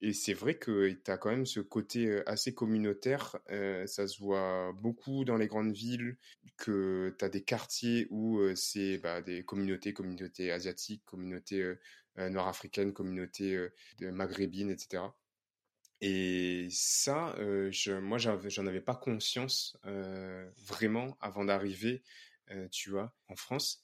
[0.00, 3.38] et c'est vrai que tu as quand même ce côté assez communautaire.
[3.50, 6.16] Euh, ça se voit beaucoup dans les grandes villes,
[6.56, 11.74] que tu as des quartiers où c'est bah, des communautés, communautés asiatiques, communautés
[12.18, 13.58] nord-africaines, communautés
[14.00, 15.04] maghrébines, etc.
[16.00, 22.02] Et ça, euh, je, moi, j'en avais pas conscience euh, vraiment avant d'arriver,
[22.50, 23.82] euh, tu vois, en France.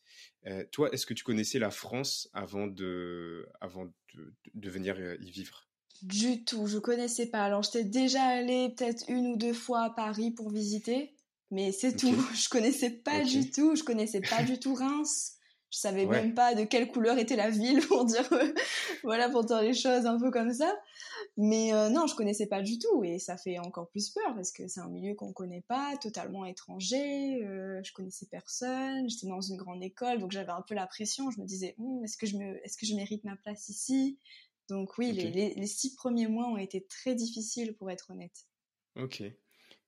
[0.71, 5.69] toi, est-ce que tu connaissais la France avant de, avant de, de venir y vivre?
[6.03, 7.45] Du tout, je connaissais pas.
[7.45, 11.15] Alors, j'étais déjà allée peut-être une ou deux fois à Paris pour visiter,
[11.51, 12.15] mais c'est tout.
[12.35, 13.77] Je connaissais pas du tout.
[13.77, 15.37] Je connaissais pas du tout Reims.
[15.71, 18.29] Je savais même pas de quelle couleur était la ville pour dire
[19.05, 20.75] voilà pour dire les choses un peu comme ça.
[21.43, 24.53] Mais euh, non, je connaissais pas du tout et ça fait encore plus peur parce
[24.53, 27.43] que c'est un milieu qu'on connaît pas, totalement étranger.
[27.43, 29.09] Euh, je connaissais personne.
[29.09, 31.31] J'étais dans une grande école, donc j'avais un peu la pression.
[31.31, 34.19] Je me disais hum, est-ce que je me est-ce que je mérite ma place ici?
[34.69, 38.47] Donc oui, les, les, six premiers mois ont été très difficiles pour être honnête.
[38.97, 39.23] Ok.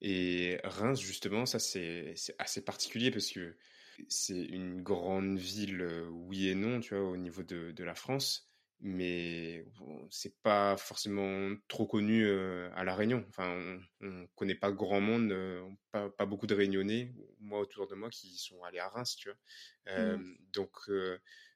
[0.01, 3.55] Et Reims justement, ça c'est assez particulier parce que
[4.09, 8.49] c'est une grande ville, oui et non, tu vois, au niveau de, de la France.
[8.79, 9.65] Mais
[10.09, 12.29] c'est pas forcément trop connu
[12.75, 13.25] à la Réunion.
[13.29, 15.35] Enfin, on, ne connaît pas grand monde,
[15.91, 19.29] pas, pas, beaucoup de Réunionnais, moi autour de moi, qui sont allés à Reims, tu
[19.29, 20.17] vois.
[20.17, 20.37] Mmh.
[20.51, 20.71] Donc,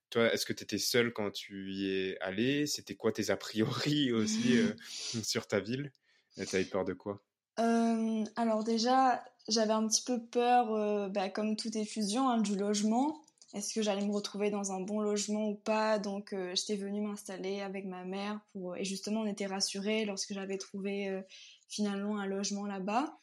[0.09, 2.65] toi, est-ce que tu étais seul quand tu y es allé?
[2.65, 4.59] C'était quoi tes a priori aussi
[5.23, 5.91] sur ta ville?
[6.35, 7.21] Tu avais peur de quoi?
[7.57, 13.21] Alors déjà, j'avais un petit peu peur, bah, comme tout étudiant, hein, du logement
[13.57, 15.97] est-ce que j'allais me retrouver dans un bon logement ou pas?
[15.97, 20.33] Donc euh, j'étais venue m'installer avec ma mère pour et justement on était rassurés lorsque
[20.33, 21.21] j'avais trouvé euh,
[21.67, 23.17] finalement un logement là-bas.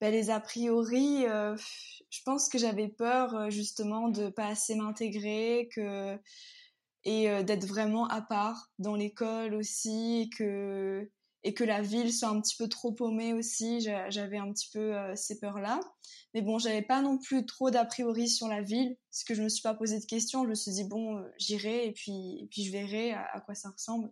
[0.00, 1.56] Ben, les a priori, euh,
[2.08, 5.68] je pense que j'avais peur justement de pas assez m'intégrer
[7.04, 11.10] et d'être vraiment à part dans l'école aussi que
[11.44, 13.80] et que la ville soit un petit peu trop paumée aussi.
[13.80, 15.80] J'avais un petit peu euh, ces peurs-là.
[16.34, 19.42] Mais bon, j'avais pas non plus trop d'a priori sur la ville, parce que je
[19.42, 20.44] me suis pas posé de questions.
[20.44, 23.54] Je me suis dit, bon, euh, j'irai et puis, et puis je verrai à, quoi
[23.54, 24.10] ça ressemble.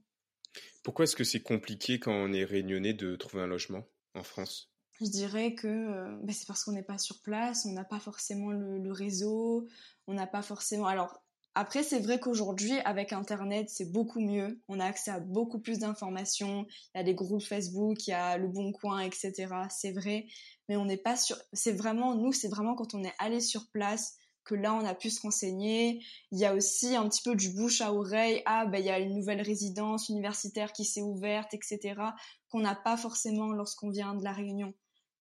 [0.83, 3.85] Pourquoi est-ce que c'est compliqué quand on est réunionnais de trouver un logement
[4.15, 4.73] en France?
[4.99, 8.01] Je dirais que euh, ben, c'est parce qu'on n'est pas sur place, on n'a pas
[8.01, 9.69] forcément le, le réseau,
[10.07, 10.87] on n'a pas forcément.
[10.87, 11.23] Alors,
[11.59, 14.61] après, c'est vrai qu'aujourd'hui, avec Internet, c'est beaucoup mieux.
[14.69, 16.67] On a accès à beaucoup plus d'informations.
[16.95, 19.33] Il y a des groupes Facebook, il y a le Bon Coin, etc.
[19.71, 20.27] C'est vrai.
[20.69, 21.39] Mais on n'est pas sûr.
[21.55, 24.95] C'est vraiment, nous, c'est vraiment quand on est allé sur place que là, on a
[24.95, 26.05] pu se renseigner.
[26.31, 28.43] Il y a aussi un petit peu du bouche à oreille.
[28.45, 31.95] Ah, ben, il y a une nouvelle résidence universitaire qui s'est ouverte, etc.
[32.51, 34.75] qu'on n'a pas forcément lorsqu'on vient de la Réunion.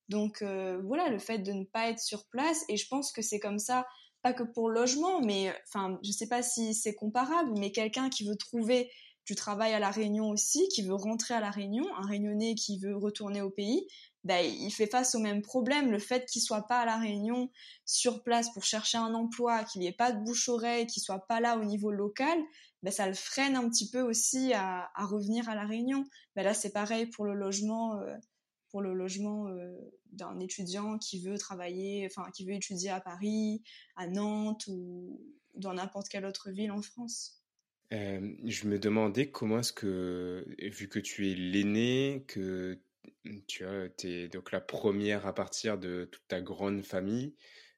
[0.09, 2.65] Donc, euh, voilà, le fait de ne pas être sur place.
[2.67, 3.85] Et je pense que c'est comme ça
[4.25, 8.09] pas que pour le logement, mais enfin, je sais pas si c'est comparable, mais quelqu'un
[8.09, 8.89] qui veut trouver
[9.27, 12.79] du travail à la Réunion aussi, qui veut rentrer à la Réunion, un Réunionnais qui
[12.79, 13.85] veut retourner au pays,
[14.23, 15.91] ben, il fait face au même problème.
[15.91, 17.51] Le fait qu'il soit pas à la Réunion
[17.85, 21.39] sur place pour chercher un emploi, qu'il n'y ait pas de bouche-oreille, qu'il soit pas
[21.39, 22.39] là au niveau local,
[22.81, 26.03] ben, ça le freine un petit peu aussi à, revenir à la Réunion.
[26.35, 27.99] Ben, là, c'est pareil pour le logement.
[27.99, 28.15] Euh,
[28.75, 29.73] pour le logement euh,
[30.11, 33.63] d'un étudiant qui veut travailler, enfin qui veut étudier à Paris,
[33.95, 35.17] à Nantes ou
[35.53, 37.41] dans n'importe quelle autre ville en France.
[37.93, 42.77] Euh, je me demandais comment est-ce que, vu que tu es l'aîné, que
[43.47, 47.33] tu es donc la première à partir de toute ta grande famille,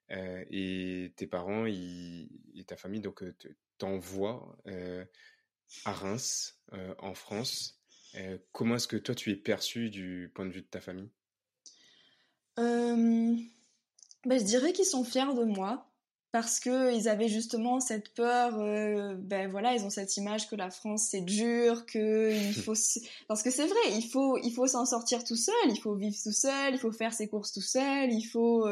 [0.09, 2.27] euh, et tes parents et
[2.65, 3.23] ta famille donc
[3.77, 4.57] t'envoient
[5.85, 6.59] à Reims,
[6.97, 7.76] en France.
[8.17, 11.09] Euh, comment est-ce que toi tu es perçu du point de vue de ta famille?
[12.59, 13.35] Euh,
[14.25, 15.83] ben, Je dirais qu'ils sont fiers de moi
[16.33, 20.69] parce qu'ils avaient justement cette peur, euh, ben voilà, ils ont cette image que la
[20.69, 22.73] France c'est dur, que il faut,
[23.27, 26.17] parce que c'est vrai, il faut, il faut s'en sortir tout seul, il faut vivre
[26.21, 28.67] tout seul, il faut faire ses courses tout seul, il faut,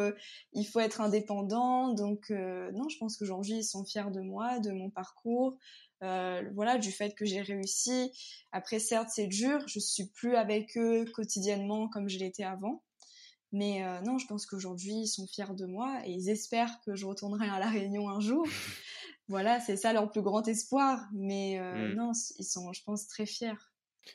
[0.53, 1.93] il faut être indépendant.
[1.93, 5.57] Donc non, je pense qu'aujourd'hui ils sont fiers de moi, de mon parcours,
[6.03, 8.11] euh, voilà, du fait que j'ai réussi.
[8.51, 12.83] Après, certes, c'est dur, je suis plus avec eux quotidiennement comme je l'étais avant.
[13.51, 16.95] Mais euh, non, je pense qu'aujourd'hui, ils sont fiers de moi et ils espèrent que
[16.95, 18.45] je retournerai à La Réunion un jour.
[19.29, 20.99] voilà, c'est ça leur plus grand espoir.
[21.13, 21.95] Mais euh, mm.
[21.95, 23.53] non, ils sont, je pense, très fiers.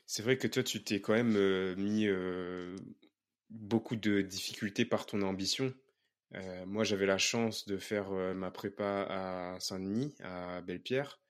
[0.07, 2.07] C'est vrai que toi, tu t'es quand même mis
[3.49, 5.73] beaucoup de difficultés par ton ambition.
[6.66, 11.21] moi, j'avais la chance de faire ma prépa à Saint-Denis, à Belle-Pierre.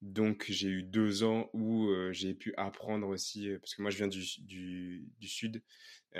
[0.00, 4.08] Donc j'ai eu deux ans où j'ai pu apprendre aussi, parce que moi je viens
[4.08, 5.62] du, du, du sud.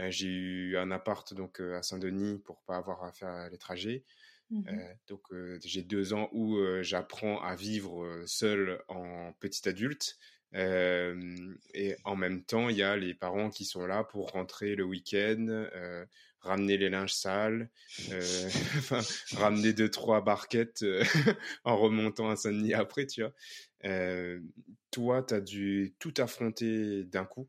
[0.09, 4.05] j'ai eu un appart donc à Saint-Denis pour pas avoir à faire les trajets.
[4.51, 4.63] Mmh
[5.09, 5.23] donc
[5.63, 10.19] j'ai deux ans où j'apprends à vivre seul en petit adulte.
[10.55, 14.85] et en même temps, il y a les parents qui sont là pour rentrer le
[14.85, 15.67] week-end,
[16.41, 17.71] ramener les linges sales,
[18.11, 18.49] euh,
[19.33, 21.05] ramener deux trois barquettes euh,
[21.65, 23.33] en remontant à Saint-Denis après, tu vois.
[23.85, 24.41] Euh,
[24.91, 27.49] toi, tu as dû tout affronter d'un coup,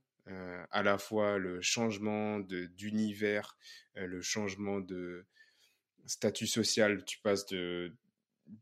[0.69, 3.57] à la fois le changement d'univers,
[3.95, 5.25] le changement de
[6.05, 7.91] statut social, tu passes de,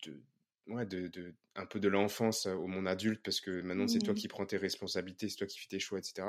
[0.06, 0.22] de
[0.68, 4.14] ouais, de, de, un peu de l'enfance au monde adulte parce que maintenant c'est toi
[4.14, 4.18] mmh.
[4.18, 6.26] qui prends tes responsabilités, c'est toi qui fais tes choix, etc.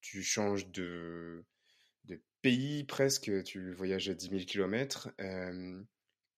[0.00, 1.44] Tu changes de, de
[2.42, 5.10] pays presque, tu voyages à 10 000 km.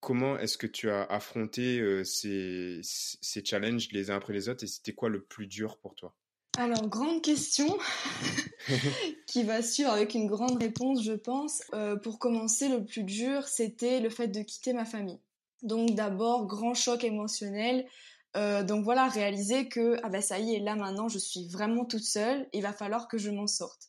[0.00, 4.66] comment est-ce que tu as affronté ces, ces, challenges les uns après les autres et
[4.66, 6.14] c'était quoi le plus dur pour toi?
[6.58, 7.78] Alors, grande question
[9.26, 11.62] qui va suivre avec une grande réponse, je pense.
[12.02, 15.20] pour commencer, le plus dur, c'était le fait de quitter ma famille.
[15.62, 17.86] Donc d'abord, grand choc émotionnel.
[18.34, 22.04] donc voilà, réaliser que ah bah ça y est, là maintenant, je suis vraiment toute
[22.04, 22.48] seule.
[22.52, 23.88] Il va falloir que je m'en sorte.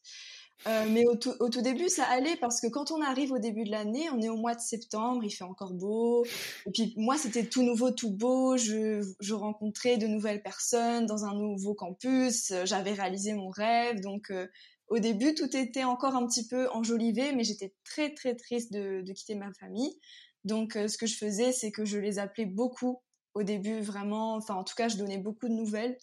[0.67, 3.39] Euh, mais au tout, au tout, début, ça allait parce que quand on arrive au
[3.39, 6.25] début de l'année, on est au mois de septembre, il fait encore beau.
[6.65, 8.57] Et puis moi, c'était tout nouveau, tout beau.
[8.57, 12.53] Je, je, rencontrais de nouvelles personnes dans un nouveau campus.
[12.63, 13.99] J'avais réalisé mon rêve.
[14.01, 14.47] Donc euh,
[14.87, 19.01] au début, tout était encore un petit peu enjolivé, mais j'étais très très triste de,
[19.01, 19.97] de, quitter ma famille.
[20.45, 23.01] Donc euh, ce que je faisais, c'est que je les appelais beaucoup
[23.33, 24.35] au début, vraiment.
[24.35, 25.97] Enfin, en tout cas, je donnais beaucoup de nouvelles.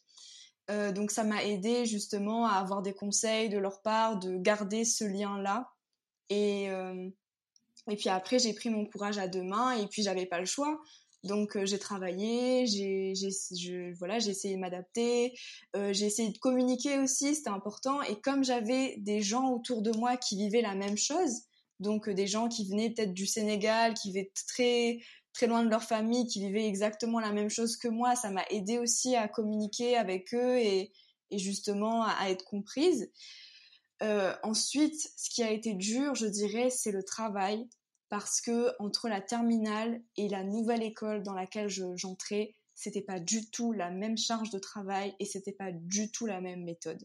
[0.70, 4.84] Euh, donc ça m'a aidé justement à avoir des conseils de leur part, de garder
[4.84, 5.70] ce lien-là.
[6.28, 7.08] Et, euh,
[7.88, 10.46] et puis après, j'ai pris mon courage à deux mains et puis j'avais pas le
[10.46, 10.80] choix.
[11.24, 13.12] Donc euh, j'ai travaillé, j'ai
[13.98, 15.34] voilà, j'ai essayé de m'adapter,
[15.74, 18.00] j'ai essayé de communiquer aussi, c'était important.
[18.02, 21.42] Et comme j'avais des gens autour de moi qui vivaient la même chose,
[21.78, 25.00] donc des gens qui venaient peut-être du Sénégal, qui vivaient très
[25.32, 28.16] très loin de leur famille, qui vivaient exactement la même chose que moi.
[28.16, 30.92] Ça m'a aidé aussi à communiquer avec eux et,
[31.32, 33.10] justement à, être comprise.
[34.02, 37.68] Euh, ensuite, ce qui a été dur, je dirais, c'est le travail,
[38.08, 43.50] parce que entre la terminale et la nouvelle école dans laquelle j'entrais, c'était pas du
[43.50, 47.02] tout la même charge de travail et c'était pas du tout la même méthode.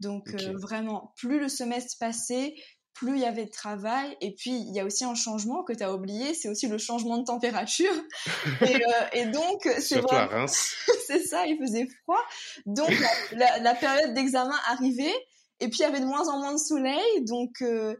[0.00, 2.56] Donc euh, vraiment, plus le semestre passait,
[2.94, 4.16] plus il y avait de travail.
[4.20, 6.78] Et puis, il y a aussi un changement que tu as oublié, c'est aussi le
[6.78, 7.92] changement de température.
[8.62, 10.28] et, euh, et, donc, c'est vrai.
[10.46, 12.22] c'est ça, il faisait froid.
[12.66, 12.92] Donc,
[13.32, 15.14] la, la, période d'examen arrivait.
[15.60, 17.24] Et puis, il y avait de moins en moins de soleil.
[17.24, 17.94] Donc, euh,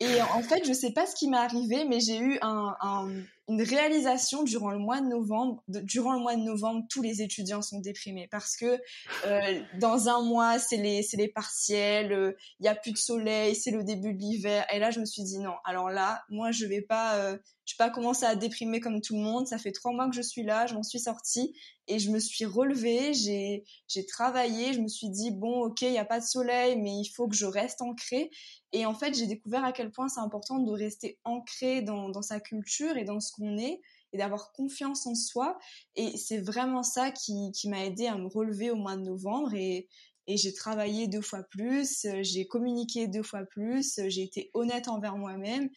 [0.00, 3.08] et en fait, je sais pas ce qui m'est arrivé, mais j'ai eu un, un,
[3.48, 5.62] une réalisation durant le mois de novembre.
[5.68, 8.78] durant le mois de novembre, tous les étudiants sont déprimés parce que
[9.26, 12.98] euh, dans un mois, c'est les, c'est les partiels, il euh, y a plus de
[12.98, 14.64] soleil, c'est le début de l'hiver.
[14.72, 15.54] Et là, je me suis dit non.
[15.64, 19.14] Alors là, moi, je vais pas, euh, je vais pas commencer à déprimer comme tout
[19.14, 19.46] le monde.
[19.46, 21.54] Ça fait trois mois que je suis là, je m'en suis sortie
[21.86, 23.14] et je me suis relevée.
[23.14, 24.72] J'ai, j'ai travaillé.
[24.72, 27.28] Je me suis dit bon, ok, il y a pas de soleil, mais il faut
[27.28, 28.30] que je reste ancrée.
[28.72, 32.22] Et en fait, j'ai découvert à quel point c'est important de rester ancré dans, dans,
[32.22, 33.80] sa culture et dans ce qu'on est
[34.12, 35.58] et d'avoir confiance en soi.
[35.94, 39.54] Et c'est vraiment ça qui, qui m'a aidé à me relever au mois de novembre.
[39.54, 39.88] Et,
[40.26, 45.16] et j'ai travaillé deux fois plus, j'ai communiqué deux fois plus, j'ai été honnête envers
[45.16, 45.68] moi-même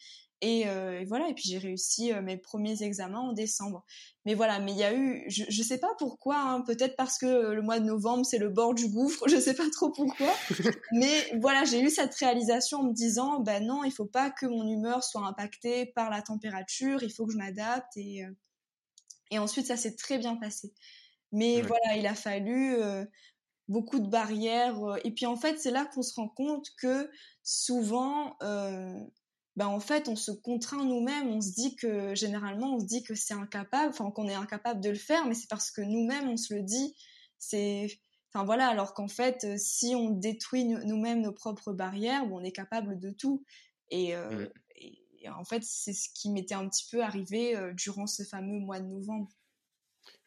[0.44, 3.84] euh, et, voilà, et puis j'ai réussi euh, mes premiers examens en décembre.
[4.26, 7.18] Mais voilà, mais il y a eu, je, je sais pas pourquoi, hein, peut-être parce
[7.18, 10.32] que le mois de novembre c'est le bord du gouffre, je sais pas trop pourquoi.
[10.92, 14.46] mais voilà, j'ai eu cette réalisation en me disant, ben non, il faut pas que
[14.46, 18.30] mon humeur soit impactée par la température, il faut que je m'adapte et euh,
[19.32, 20.72] et ensuite ça s'est très bien passé.
[21.32, 22.76] Mais voilà, il a fallu
[23.66, 27.10] beaucoup de barrières et puis en fait c'est là qu'on se rend compte que
[27.42, 28.36] souvent
[29.56, 33.02] ben en fait on se contraint nous-mêmes, on se dit que généralement on se dit
[33.02, 36.28] que c'est incapable, enfin qu'on est incapable de le faire, mais c'est parce que nous-mêmes
[36.28, 36.94] on se le dit.
[37.38, 37.88] C'est,
[38.32, 42.52] enfin voilà, alors qu'en fait euh, si on détruit nous-mêmes nos propres barrières, on est
[42.52, 43.44] capable de tout.
[43.90, 44.46] Et, euh,
[45.28, 48.78] en fait c'est ce qui m'était un petit peu arrivé euh, durant ce fameux mois
[48.80, 49.28] de novembre.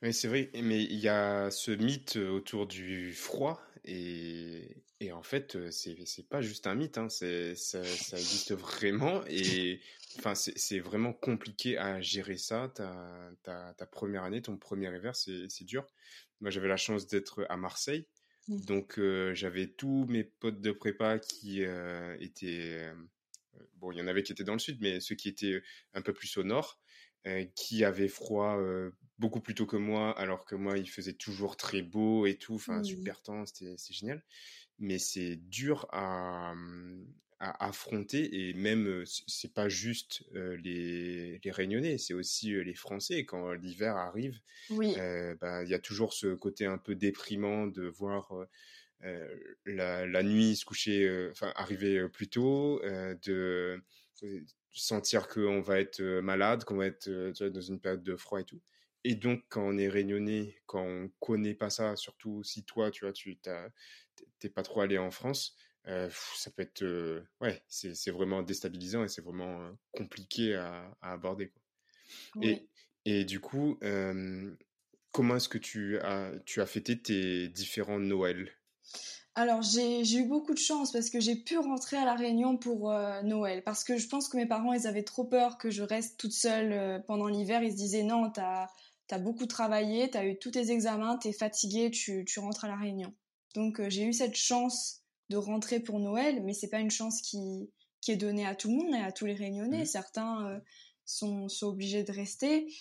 [0.01, 5.23] Oui, c'est vrai, mais il y a ce mythe autour du froid et, et en
[5.23, 9.79] fait, c'est c'est pas juste un mythe, hein, ça, ça existe vraiment et
[10.17, 12.69] enfin c'est vraiment compliqué à gérer ça.
[12.75, 15.87] Ta, ta, ta première année, ton premier hiver, c'est dur.
[16.41, 18.07] Moi, j'avais la chance d'être à Marseille,
[18.49, 18.61] mmh.
[18.65, 18.99] donc
[19.33, 21.61] j'avais tous mes potes de prépa qui
[22.19, 22.91] étaient
[23.77, 25.61] bon, il y en avait qui étaient dans le sud, mais ceux qui étaient
[25.93, 26.77] un peu plus au nord.
[27.55, 28.59] qui avaient froid
[29.17, 32.55] beaucoup plus tôt que moi, alors que moi, il faisait toujours très beau et tout,
[32.55, 32.85] enfin, mmh.
[32.85, 34.23] super temps, c'était génial
[34.79, 37.05] mais c'est dur à, mmh,
[37.39, 43.53] à, affronter et même c'est pas juste les, les Réunionnais, c'est aussi les Français quand
[43.53, 44.39] l'hiver arrive.
[44.69, 44.95] Oui.
[45.39, 48.33] Bah, il y a toujours ce côté un peu déprimant de voir
[49.65, 53.81] la, la, nuit se coucher, enfin arriver plus tôt, de
[54.71, 58.61] sentir qu'on va être malade, qu'on va être dans une période de froid et tout.
[59.05, 63.05] Et donc, quand on est réunionnais, quand on connaît pas ça, surtout si toi, tu
[63.05, 63.39] vois, tu
[64.39, 65.55] t'es pas trop allé en France,
[65.87, 70.95] euh, ça peut être, euh, ouais, c'est vraiment déstabilisant et c'est vraiment euh, compliqué à,
[71.01, 71.49] aborder.
[71.49, 72.43] Quoi.
[72.43, 72.67] Et,
[73.05, 73.79] et, du coup,
[75.11, 78.51] comment est-ce que tu as, tu as fêté tes différents Noëls?
[79.35, 82.91] Alors j'ai eu beaucoup de chance parce que j'ai pu rentrer à la Réunion pour
[83.23, 86.19] Noël parce que je pense que mes parents ils avaient trop peur que je reste
[86.19, 88.67] toute seule pendant l'hiver ils se disaient non t'as
[89.11, 92.75] as beaucoup travaillé t'as eu tous tes examens t'es fatigué tu, tu rentres à la
[92.75, 93.13] Réunion
[93.55, 97.21] donc euh, j'ai eu cette chance de rentrer pour Noël, mais c'est pas une chance
[97.21, 97.69] qui,
[98.01, 99.83] qui est donnée à tout le monde et à tous les Réunionnais.
[99.83, 99.87] Mmh.
[99.87, 100.59] Certains euh,
[101.05, 102.71] sont, sont, obligés de rester.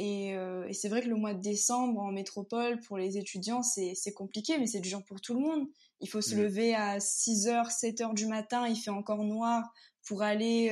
[0.00, 4.12] Et, et c'est vrai que le mois de décembre en métropole, pour les étudiants, c'est
[4.14, 5.66] compliqué, mais c'est du genre pour tout le monde.
[5.98, 6.38] Il faut se mm.
[6.38, 9.64] lever à 6h, 7h du matin, il fait encore noir
[10.06, 10.70] pour aller,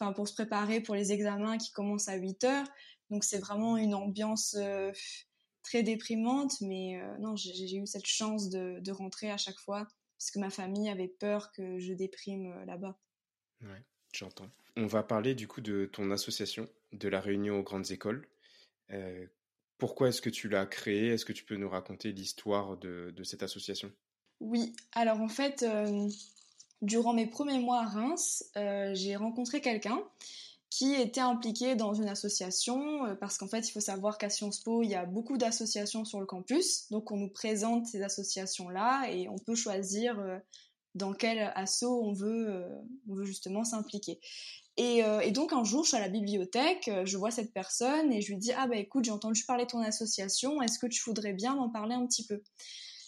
[0.00, 2.64] enfin, pour se préparer pour les examens qui commencent à 8h.
[3.10, 4.56] Donc c'est vraiment une ambiance
[5.68, 10.30] très déprimante, mais non, j'ai eu cette chance de, de, rentrer à chaque fois parce
[10.30, 12.98] que ma famille avait peur que je déprime là-bas.
[13.62, 14.48] Ouais, j'entends.
[14.76, 18.26] On va parler du coup de ton association, de la Réunion aux grandes écoles.
[18.90, 19.26] Euh,
[19.76, 21.08] pourquoi est-ce que tu l'as créée?
[21.08, 23.92] Est-ce que tu peux nous raconter l'histoire de, de, cette association?
[24.40, 26.08] Oui, alors en fait, euh,
[26.82, 30.00] durant mes premiers mois à Reims, euh, j'ai rencontré quelqu'un
[30.70, 34.60] qui était impliqué dans une association, euh, parce qu'en fait, il faut savoir qu'à Sciences
[34.60, 39.10] Po, il y a beaucoup d'associations sur le campus, donc on nous présente ces associations-là
[39.10, 40.38] et on peut choisir euh,
[40.94, 42.68] dans quel assaut on veut, euh,
[43.08, 44.20] on veut justement s'impliquer.
[44.76, 48.20] Et, et, donc un jour, je suis à la bibliothèque, je vois cette personne et
[48.20, 51.02] je lui dis ah bah écoute, j'ai entendu parler de ton association, est-ce que tu
[51.04, 52.44] voudrais bien m'en parler un petit peu?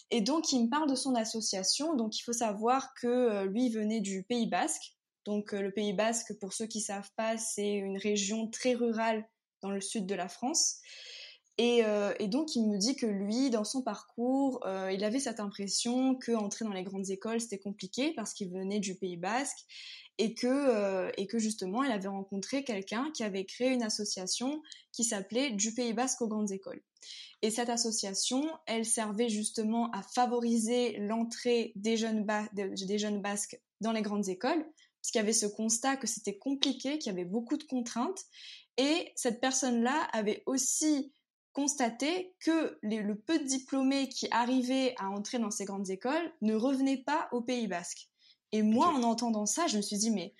[0.09, 4.01] Et donc il me parle de son association, donc il faut savoir que lui venait
[4.01, 7.97] du Pays Basque, donc euh, le Pays Basque, pour ceux qui savent pas, c'est une
[7.97, 9.27] région très rurale
[9.61, 10.77] dans le sud de la France.
[11.57, 15.39] Et, euh, donc il me dit que lui, dans son parcours, euh, il avait cette
[15.39, 19.59] impression que entrer dans les grandes écoles c'était compliqué parce qu'il venait du Pays Basque
[20.17, 24.61] et que et que justement il avait rencontré quelqu'un qui avait créé une association
[24.91, 26.81] qui s'appelait du Pays Basque aux grandes écoles.
[27.41, 31.97] Et cette association, elle servait justement à favoriser l'entrée des
[32.53, 34.65] des jeunes basques dans les grandes écoles
[35.01, 38.23] parce qu'il y avait ce constat que c'était compliqué, qu'il y avait beaucoup de contraintes.
[38.77, 41.11] Et cette personne-là avait aussi
[41.53, 46.53] constaté que le peu de diplômés qui arrivaient à entrer dans ces grandes écoles ne
[46.53, 48.09] revenaient pas au Pays Basque.
[48.51, 50.33] Et moi, en entendant ça, je me suis dit, mais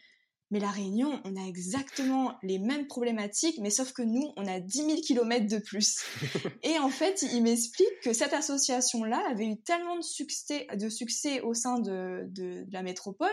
[0.51, 4.59] mais la Réunion, on a exactement les mêmes problématiques, mais sauf que nous, on a
[4.59, 6.03] 10 000 kilomètres de plus.
[6.63, 11.39] et en fait, il m'explique que cette association-là avait eu tellement de succès, de succès
[11.39, 13.29] au sein de, de, la métropole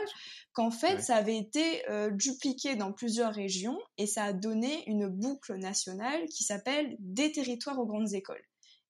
[0.52, 5.08] qu'en fait, ça avait été euh, dupliqué dans plusieurs régions et ça a donné une
[5.08, 8.42] boucle nationale qui s'appelle Des territoires aux grandes écoles.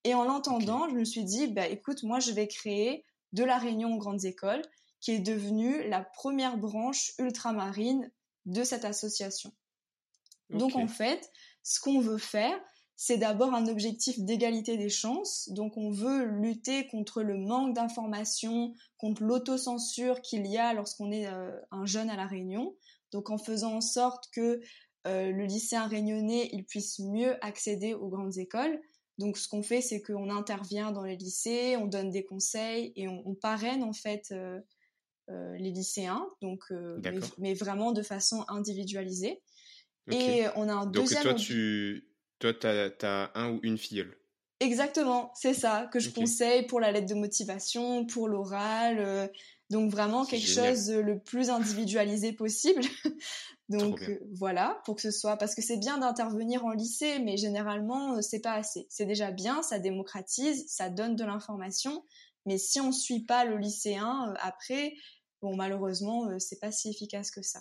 [0.05, 3.57] Et en l'entendant, je me suis dit, bah écoute, moi, je vais créer de la
[3.57, 4.63] Réunion aux grandes écoles
[5.01, 8.11] qui est devenue la première branche ultramarine
[8.49, 9.53] de cette association.
[10.51, 11.31] Donc en fait,
[11.63, 12.59] ce qu'on veut faire,
[12.97, 15.49] c'est d'abord un objectif d'égalité des chances.
[15.51, 21.29] Donc on veut lutter contre le manque d'informations, contre l'autocensure qu'il y a lorsqu'on est
[21.29, 22.75] euh, un jeune à la Réunion.
[23.13, 24.61] Donc en faisant en sorte que
[25.07, 28.81] euh, le lycéen réunionnais il puisse mieux accéder aux grandes écoles.
[29.19, 33.09] Donc ce qu'on fait, c'est qu'on intervient dans les lycées, on donne des conseils et
[33.09, 34.61] on, parraine en fait euh,
[35.29, 37.01] les lycéens, donc euh,
[37.39, 39.41] mais, vraiment de façon individualisée.
[40.11, 41.23] Et on a un deuxième.
[41.23, 42.09] Donc toi, tu
[42.39, 44.17] toi, as, un ou une filleule.
[44.61, 48.99] Exactement, c'est ça que je conseille pour la lettre de motivation, pour l'oral.
[48.99, 49.29] Euh,
[49.71, 52.81] donc vraiment quelque chose le plus individualisé possible.
[53.69, 54.01] donc
[54.33, 58.41] voilà, pour que ce soit parce que c'est bien d'intervenir en lycée, mais généralement c'est
[58.41, 58.87] pas assez.
[58.89, 62.03] C'est déjà bien, ça démocratise, ça donne de l'information,
[62.47, 64.95] mais si on suit pas le lycéen après,
[65.43, 67.61] Bon, malheureusement, euh, c'est pas si efficace que ça.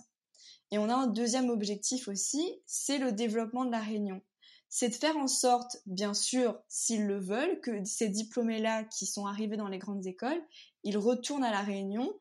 [0.71, 4.21] Et on a un deuxième objectif aussi, c'est le développement de la Réunion.
[4.69, 9.25] C'est de faire en sorte, bien sûr, s'ils le veulent, que ces diplômés-là qui sont
[9.25, 10.41] arrivés dans les grandes écoles,
[10.84, 12.13] ils retournent à la Réunion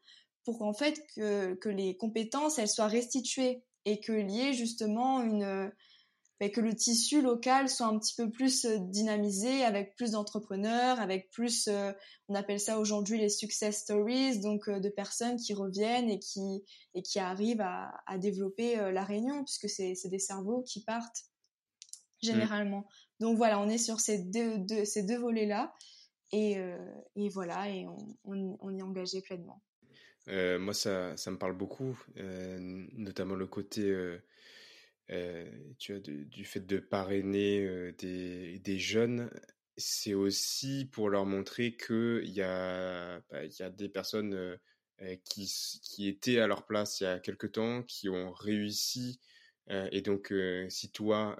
[0.44, 5.72] pour qu'en fait que, que les compétences elles soient restituées et y ait justement une,
[6.38, 11.30] que le tissu local soit un petit peu plus euh, dynamisé avec plus d'entrepreneurs, avec
[11.30, 11.92] plus, euh,
[12.28, 16.62] on appelle ça aujourd'hui les success stories, donc euh, de personnes qui reviennent et qui,
[16.94, 21.24] et qui arrivent à, à développer la Réunion, puisque c'est des cerveaux qui partent
[22.22, 22.80] généralement.
[22.80, 23.24] Mmh.
[23.24, 25.74] Donc voilà, on est sur ces deux, deux ces deux volets-là,
[26.32, 26.56] et,
[27.16, 29.62] et, voilà, et on, on, on, y est engagé pleinement.
[30.26, 34.18] moi, ça, ça me parle beaucoup, notamment le côté
[35.08, 39.30] tu vois, du fait de parrainer euh, des, des, jeunes,
[39.76, 45.52] c'est aussi pour leur montrer qu'il y, a, bah, y a des personnes euh, qui,
[45.82, 49.20] qui étaient à leur place il y a quelque temps, qui ont réussi.
[49.68, 50.32] et donc,
[50.68, 51.36] si toi,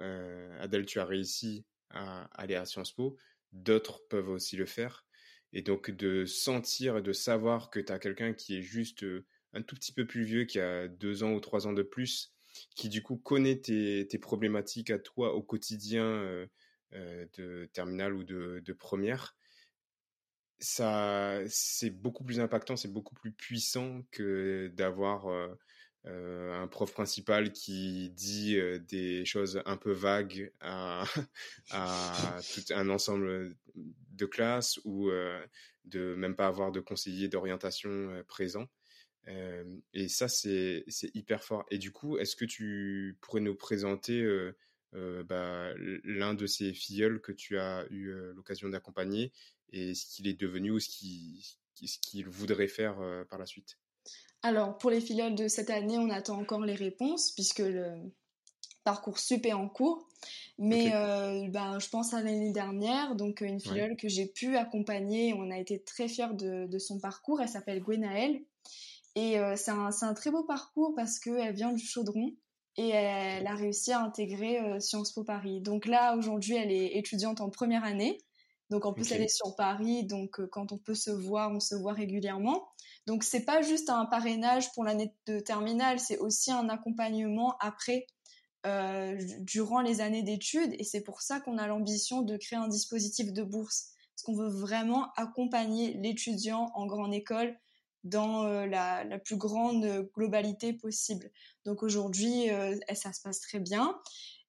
[0.59, 3.17] Adèle, tu as réussi à aller à Sciences Po,
[3.53, 5.05] d'autres peuvent aussi le faire.
[5.53, 9.05] Et donc, de sentir et de savoir que tu as quelqu'un qui est juste
[9.53, 12.36] un tout petit peu plus vieux, qui a deux ans ou trois ans de plus,
[12.75, 16.47] qui du coup connaît tes, problématiques à toi au quotidien euh,
[16.93, 19.35] euh, de terminale ou de, première,
[20.59, 25.27] ça c'est beaucoup plus impactant, c'est beaucoup plus puissant que d'avoir
[26.05, 31.03] un prof principal qui dit des choses un peu vagues à
[32.53, 35.11] tout un ensemble de classes ou
[35.85, 38.67] de même pas avoir de conseiller d'orientation présent.
[39.93, 41.65] Et ça, c'est hyper fort.
[41.71, 44.25] Et du coup, est-ce que tu pourrais nous présenter
[44.93, 49.31] bah, l'un de ces filleuls que tu as eu l'occasion d'accompagner
[49.71, 52.97] et ce qu'il est devenu ou ce qu'il voudrait faire
[53.29, 53.77] par la suite?
[54.43, 58.11] Alors, pour les filleuls de cette année, on attend encore les réponses puisque le
[58.83, 60.07] parcours sup est en cours.
[60.57, 60.89] Mais
[61.49, 65.57] ben, je pense à l'année dernière, donc une filleule que j'ai pu accompagner, on a
[65.57, 67.41] été très fiers de, son parcours.
[67.41, 68.41] Elle s'appelle Gwenaëlle.
[69.19, 72.35] Et c'est un, un, très beau parcours parce qu'elle vient du chaudron
[72.77, 75.61] et elle a réussi à intégrer euh, Sciences Po Paris.
[75.61, 78.19] Donc là, aujourd'hui, elle est étudiante en première année.
[78.69, 81.61] Donc en plus, elle est sur Paris, donc euh, quand on peut se voir, on
[81.61, 82.67] se voit régulièrement.
[83.05, 88.05] Donc c'est pas juste un parrainage pour l'année de terminale, c'est aussi un accompagnement après,
[88.65, 90.75] euh, durant les années d'études.
[90.77, 94.35] Et c'est pour ça qu'on a l'ambition de créer un dispositif de bourse, parce qu'on
[94.35, 97.57] veut vraiment accompagner l'étudiant en grande école
[98.03, 101.31] dans la, plus grande globalité possible.
[101.65, 102.47] Donc aujourd'hui,
[102.93, 103.99] ça se passe très bien.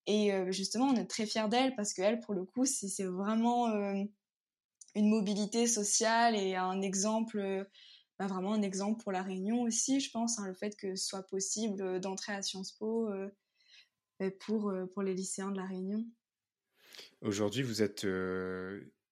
[0.07, 3.69] Et justement, on est très fiers d'elle parce qu'elle, pour le coup, c'est vraiment
[4.95, 7.67] une mobilité sociale et un exemple,
[8.19, 11.07] bah, vraiment un exemple pour la Réunion aussi, je pense, hein, le fait que ce
[11.07, 13.09] soit possible d'entrer à Sciences Po
[14.41, 16.05] pour, pour les lycéens de la Réunion.
[17.21, 18.07] Aujourd'hui, vous êtes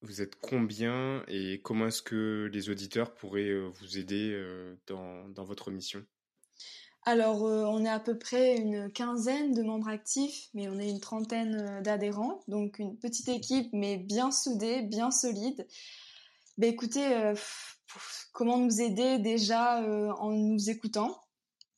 [0.03, 5.29] vous êtes combien et comment est-ce que les auditeurs pourraient euh, vous aider euh, dans,
[5.29, 6.05] dans votre mission?
[7.05, 10.91] Alors, euh, on est à peu près une quinzaine de membres actifs, mais on est
[10.91, 15.67] une trentaine d'adhérents, donc une petite équipe, mais bien soudée, bien solide.
[16.59, 17.35] Ben, écoutez,
[18.33, 19.83] comment nous aider déjà
[20.19, 21.21] en nous écoutant?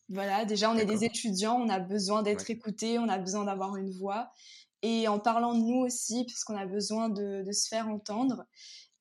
[0.09, 3.77] Voilà, déjà on est des étudiants, on a besoin d'être écoutés, on a besoin d'avoir
[3.77, 4.31] une voix
[4.83, 8.45] et en parlant de nous aussi, puisqu'on a besoin de, se faire entendre.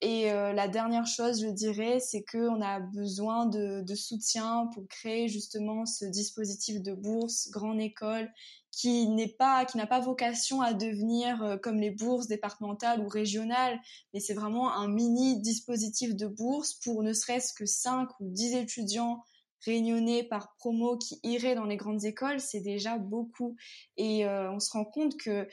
[0.01, 4.87] Et euh, la dernière chose, je dirais, c'est qu'on a besoin de, de, soutien pour
[4.87, 8.31] créer justement ce dispositif de bourse grande école
[8.77, 13.07] qui n'est pas, qui n'a pas vocation à devenir euh, comme les bourses départementales ou
[13.07, 13.79] régionales,
[14.13, 18.53] mais c'est vraiment un mini dispositif de bourse pour ne serait-ce que 5 ou 10
[18.53, 19.23] étudiants
[19.65, 23.55] réunionnais par promo qui iraient dans les grandes écoles, c'est déjà beaucoup.
[23.97, 25.47] Et euh, on se rend compte que,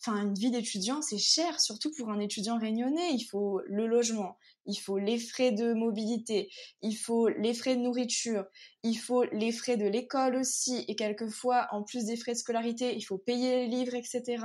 [0.00, 3.12] enfin, une vie d'étudiant, c'est cher, surtout pour un étudiant réunionnais.
[3.12, 4.36] Il faut le logement,
[4.66, 6.50] il faut les frais de mobilité,
[6.82, 8.44] il faut les frais de nourriture,
[8.82, 12.96] il faut les frais de l'école aussi, et quelquefois, en plus des frais de scolarité,
[12.96, 14.38] il faut payer les livres, etc.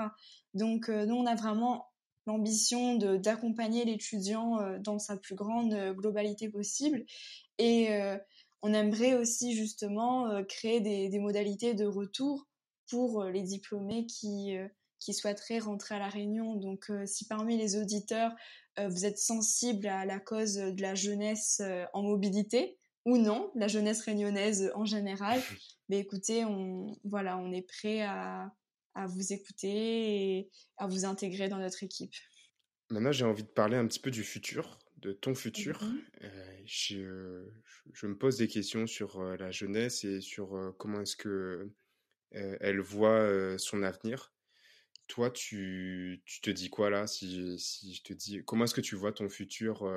[0.54, 1.88] Donc, euh, nous, on a vraiment
[2.28, 7.06] l'ambition d'accompagner l'étudiant euh, dans sa plus grande globalité possible.
[7.60, 7.90] Et
[8.66, 12.48] on aimerait aussi justement euh, créer des, modalités de retour
[12.90, 14.68] pour euh, les diplômés qui, euh,
[15.00, 16.56] qui souhaiteraient rentrer à la Réunion.
[16.56, 18.32] Donc si parmi les auditeurs,
[18.78, 21.62] vous êtes sensible à la cause de la jeunesse
[21.94, 25.40] en mobilité, ou non, la jeunesse réunionnaise en général,
[25.88, 28.52] mais écoutez, on, voilà, on est prêt à,
[28.96, 32.16] à vous écouter et à vous intégrer dans notre équipe.
[32.90, 35.82] Maintenant, j'ai envie de parler un petit peu du futur de ton futur.
[35.84, 36.00] Mmh
[36.66, 37.46] je,
[37.94, 41.70] je, me pose des questions sur la jeunesse et sur comment est-ce que
[42.32, 44.34] elle voit son avenir.
[45.08, 48.82] Toi, tu, tu, te dis quoi là si, si je te dis comment est-ce que
[48.82, 49.88] tu vois ton futur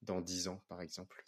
[0.00, 1.22] dans 10 ans, par exemple?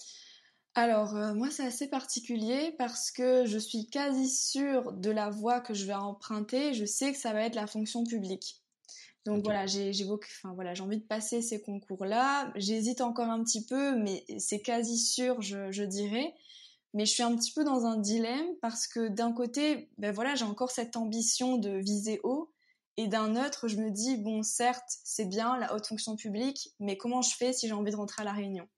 [0.75, 5.75] Alors, moi, c'est assez particulier parce que je suis quasi sûre de la voie que
[5.75, 6.73] je vais emprunter.
[6.73, 8.64] Je sais que ça va être la fonction publique.
[9.25, 12.53] Donc voilà, j'ai enfin voilà, j'ai envie de passer ces concours-là.
[12.57, 16.35] J'hésite encore un petit peu, mais c'est quasi sûr, je, je, dirais.
[16.93, 20.35] Mais je suis un petit peu dans un dilemme parce que d'un côté, ben voilà,
[20.35, 22.53] j'ai encore cette ambition de viser haut,
[22.97, 26.97] et d'un autre, je me dis bon, certes, c'est bien la haute fonction publique, mais
[26.97, 28.69] comment je fais si j'ai envie de rentrer à la Réunion?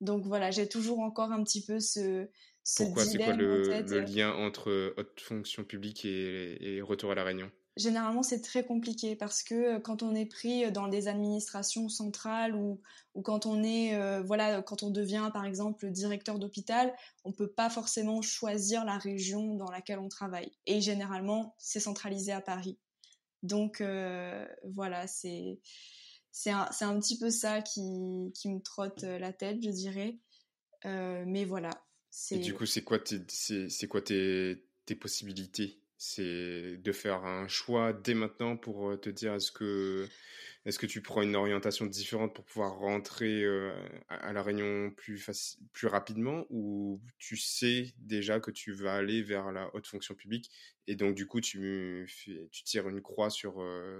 [0.00, 2.26] Donc voilà, j'ai toujours encore un petit peu ce,
[2.64, 3.04] ce Pourquoi?
[3.04, 7.50] C'est quoi le, le, lien entre haute fonction publique et, et retour à la Réunion?
[7.76, 12.54] Généralement c'est très compliqué parce que euh, quand on est pris dans des administrations centrales
[12.54, 12.80] ou,
[13.14, 16.94] ou quand on est euh, voilà quand on devient par exemple directeur d'hôpital
[17.24, 20.52] on peut pas forcément choisir la région dans laquelle on travaille.
[20.66, 22.78] Et généralement c'est centralisé à Paris.
[23.42, 25.60] Donc euh, voilà c'est
[26.30, 30.18] c'est un, un, petit peu ça qui, qui, me trotte la tête je dirais.
[30.84, 31.70] Mais voilà
[32.30, 35.83] et du coup c'est quoi tes c'est quoi tes, tes possibilités?
[36.06, 40.06] C'est de faire un choix dès maintenant pour te dire est-ce que
[40.66, 43.44] est-ce que tu prends une orientation différente pour pouvoir rentrer
[44.08, 49.50] à, la Réunion plus, plus rapidement ou tu sais déjà que tu vas aller vers
[49.50, 50.50] la haute fonction publique
[50.86, 52.06] et donc du coup tu,
[52.50, 53.54] tu tires une croix sur,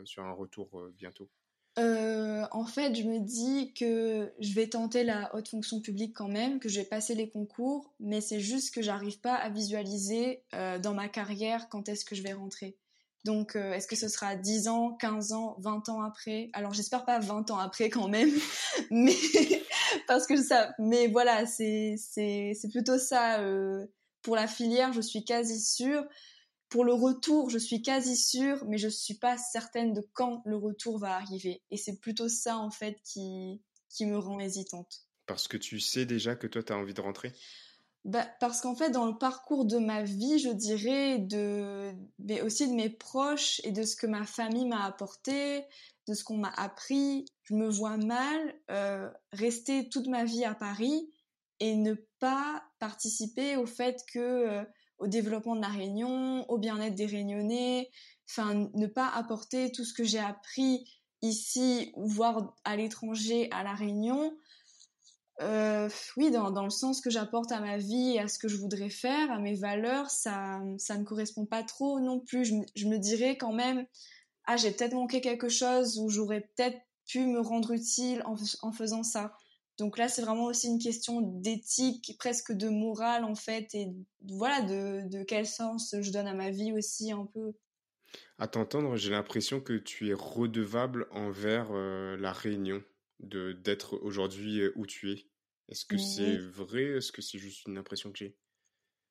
[0.05, 1.31] sur un retour bientôt?
[1.77, 6.61] En fait, je me dis que je vais tenter la haute fonction publique quand même,
[6.61, 10.95] que je vais passer les concours, mais c'est juste que j'arrive pas à visualiser dans
[10.95, 12.77] ma carrière quand est-ce que je vais rentrer.
[13.25, 16.51] Donc, euh, est-ce que ce sera 10 ans, 15 ans, 20 ans après?
[16.53, 18.31] Alors, j'espère pas 20 ans après quand même,
[18.91, 19.17] mais
[20.07, 23.41] parce que ça, mais voilà, c'est c'est c'est plutôt ça.
[23.41, 23.87] Euh,
[24.21, 26.05] pour la filière, je suis quasi sûre.
[26.75, 30.57] Pour le retour, je suis quasi sûre, mais je suis pas certaine de quand le
[30.57, 31.63] retour va arriver.
[31.71, 35.07] Et c'est plutôt ça en fait qui qui me rend hésitante.
[35.27, 37.33] Parce que tu sais déjà que toi, tu as envie de rentrer?
[38.05, 42.69] Bah, parce qu'en fait, dans le parcours de ma vie, je dirais, de, mais aussi
[42.69, 45.65] de mes proches et de ce que ma famille m'a apporté,
[46.09, 50.57] de ce qu'on m'a appris, je me vois mal euh, rester toute ma vie à
[50.57, 51.09] Paris
[51.61, 54.65] et ne pas participer au fait que euh,
[54.99, 57.91] au développement de la Réunion, au bien-être des Réunionnais,
[58.29, 60.89] enfin ne pas apporter tout ce que j'ai appris
[61.23, 64.37] ici, voire à l'étranger, à la Réunion,
[65.41, 68.47] euh, oui, dans, dans, le sens que j'apporte à ma vie et à ce que
[68.47, 72.45] je voudrais faire, à mes valeurs, ça, ça ne correspond pas trop non plus.
[72.45, 73.85] Je, je me dirais quand même,
[74.45, 78.73] ah, j'ai peut-être manqué quelque chose ou j'aurais peut-être pu me rendre utile en, en
[78.73, 79.33] faisant ça.
[79.77, 83.89] Donc là, c'est vraiment aussi une question d'éthique, presque de morale en fait, et
[84.23, 87.53] voilà, de, de quel sens je donne à ma vie aussi un peu.
[88.39, 92.83] À t'entendre, j'ai l'impression que tu es redevable envers euh, la Réunion
[93.21, 95.27] de d'être aujourd'hui où tu es.
[95.69, 96.85] Est-ce que c'est vrai?
[96.85, 98.37] Est-ce que c'est juste une impression que j'ai?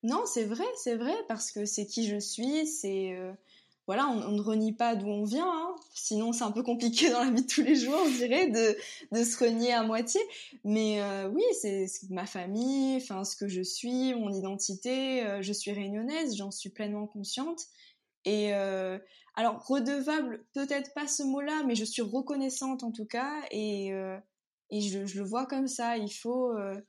[0.03, 3.17] Non, c'est vrai, c'est vrai, parce que c'est qui je suis, c'est...
[3.87, 5.75] voilà, on, ne renie pas d'où on vient, hein.
[5.93, 9.23] sinon c'est un peu compliqué dans la vie de tous les jours, on dirait, de,
[9.23, 10.21] se renier à moitié.
[10.63, 11.01] Mais
[11.33, 15.23] oui, c'est ma famille, enfin ce que je suis, mon identité.
[15.41, 17.67] je suis réunionnaise, j'en suis pleinement consciente.
[18.25, 18.97] Et euh,
[19.35, 24.17] alors redevable, peut-être pas ce mot-là, mais je suis reconnaissante en tout cas, et, euh,
[24.71, 25.97] je, le vois comme ça.
[25.97, 26.81] Il euh,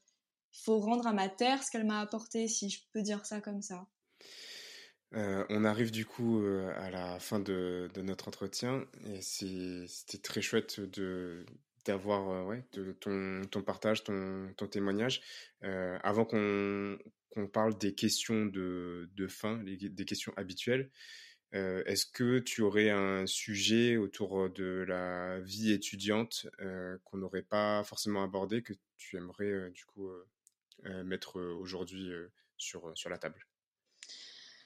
[0.53, 3.63] faut rendre à ma terre ce qu'elle m'a apporté, si je peux dire ça comme
[3.63, 3.87] ça.
[5.15, 6.45] On arrive du coup
[6.77, 11.45] à la fin de, notre entretien, et c'était très chouette de
[11.85, 15.21] d'avoir de ton, partage, ton, témoignage.
[15.63, 16.99] avant qu'on
[17.53, 20.91] parle des questions de, fin, des questions habituelles,
[21.55, 27.43] euh, est-ce que tu aurais un sujet autour de la vie étudiante euh, qu'on n'aurait
[27.43, 30.11] pas forcément abordé, que tu aimerais euh, du coup
[31.05, 32.11] mettre aujourd'hui
[32.59, 33.47] sur la table?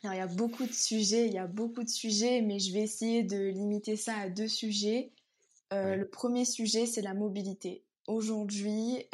[0.05, 2.81] Il y a beaucoup de sujets, il y a beaucoup de sujets, mais je vais
[2.81, 5.11] essayer de limiter ça à deux sujets.
[5.71, 7.83] Le premier sujet, c'est la mobilité.
[8.07, 9.05] Aujourd'hui,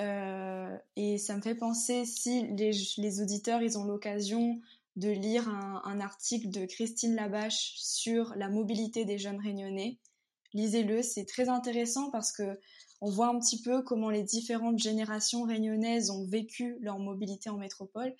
[0.96, 4.60] et ça me fait penser si les, les auditeurs, ils ont l'occasion
[4.96, 9.98] de lire un, article de Christine Labache sur la mobilité des jeunes réunionnais.
[10.52, 12.58] Lisez-le, c'est très intéressant parce que
[13.00, 17.58] on voit un petit peu comment les différentes générations réunionnaises ont vécu leur mobilité en
[17.58, 18.14] métropole.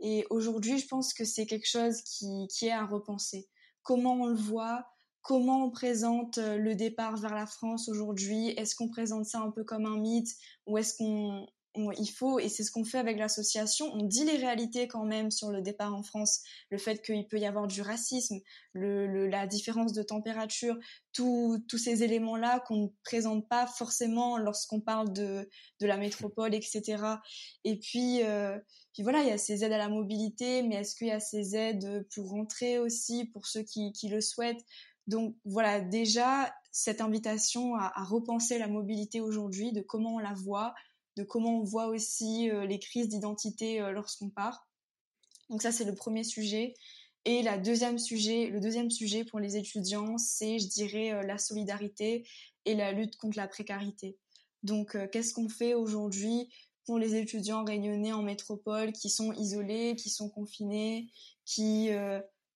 [0.00, 3.48] Et aujourd'hui, je pense que c'est quelque chose qui, qui est à repenser.
[3.82, 4.86] Comment on le voit,
[5.22, 8.48] comment on présente le départ vers la France aujourd'hui?
[8.50, 10.34] Est-ce qu'on présente ça un peu comme un mythe
[10.66, 11.46] ou est-ce qu'on
[11.76, 15.30] il faut, et c'est ce qu'on fait avec l'association, on dit les réalités quand même
[15.30, 18.40] sur le départ en France, le fait qu'il peut y avoir du racisme,
[18.74, 20.76] la différence de température,
[21.12, 25.48] tous ces éléments-là qu'on ne présente pas forcément lorsqu'on parle de,
[25.80, 27.02] la métropole, etc.
[27.64, 28.58] Et puis, euh,
[28.92, 31.20] puis voilà, il y a ces aides à la mobilité, mais est-ce qu'il y a
[31.20, 34.64] ces aides pour rentrer aussi, pour ceux qui, le souhaitent?
[35.06, 40.74] Donc voilà, déjà, cette invitation à repenser la mobilité aujourd'hui, de comment on la voit,
[41.16, 44.68] de comment on voit aussi euh, les crises d'identité euh, lorsqu'on part.
[45.48, 46.74] Donc ça, c'est le premier sujet.
[47.24, 51.38] Et la deuxième sujet, le deuxième sujet pour les étudiants, c'est, je dirais, euh, la
[51.38, 52.26] solidarité
[52.64, 54.18] et la lutte contre la précarité.
[54.62, 56.48] Donc, qu'est-ce qu'on fait aujourd'hui
[56.86, 61.08] pour les étudiants réunionnais en métropole qui sont isolés, qui sont confinés,
[61.44, 61.90] qui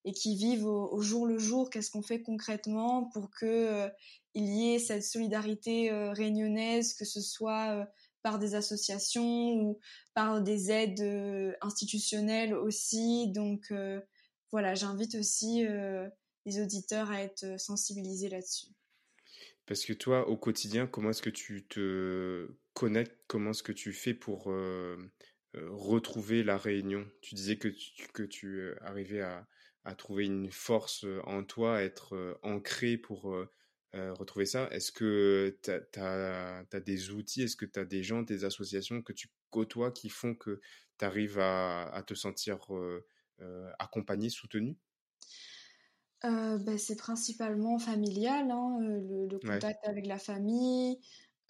[0.03, 1.69] et qui vivent au, jour le jour?
[1.69, 3.87] Qu'est-ce qu'on fait concrètement pour que
[4.33, 7.87] il y ait cette solidarité réunionnaise, que ce soit
[8.23, 9.79] par des associations ou
[10.13, 13.31] par des aides euh, institutionnelles aussi.
[13.31, 14.01] Donc euh,
[14.51, 16.07] voilà, j'invite aussi euh,
[16.45, 18.67] les auditeurs à être sensibilisés là-dessus.
[19.65, 23.17] Parce que toi, au quotidien, comment est-ce que tu te connectes?
[23.27, 24.51] Comment est-ce que tu fais pour
[25.53, 27.07] retrouver la réunion?
[27.21, 29.47] Tu disais que tu, que tu arrivais à,
[29.97, 33.33] trouver une force en toi, à être ancré pour
[33.93, 34.67] retrouver ça?
[34.71, 39.13] Est-ce que tu as, des outils, est-ce que tu as des gens, des associations que
[39.13, 40.61] tu côtoies qui font que
[40.97, 42.59] tu arrives à, te sentir
[43.79, 44.77] accompagné, soutenu
[46.23, 50.99] ben, c'est principalement familial, hein, le, contact avec la famille,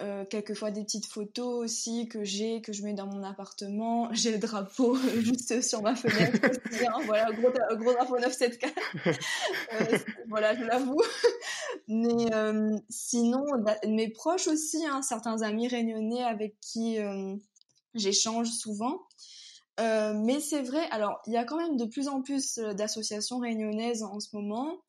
[0.02, 4.10] euh, quelquefois des petites photos aussi que j'ai, que je mets dans mon appartement.
[4.14, 6.40] J'ai le drapeau juste sur ma fenêtre.
[6.82, 8.74] Hein, voilà, gros, gros drapeau 974.
[9.06, 9.98] euh,
[10.30, 11.02] voilà, je l'avoue.
[11.88, 13.46] Mais euh, sinon,
[13.88, 17.36] mes proches aussi, hein, certains amis réunionnais avec qui euh,
[17.94, 19.02] j'échange souvent.
[19.78, 24.04] mais c'est vrai, alors il y a quand même de plus en plus d'associations réunionnaises
[24.04, 24.82] en ce moment.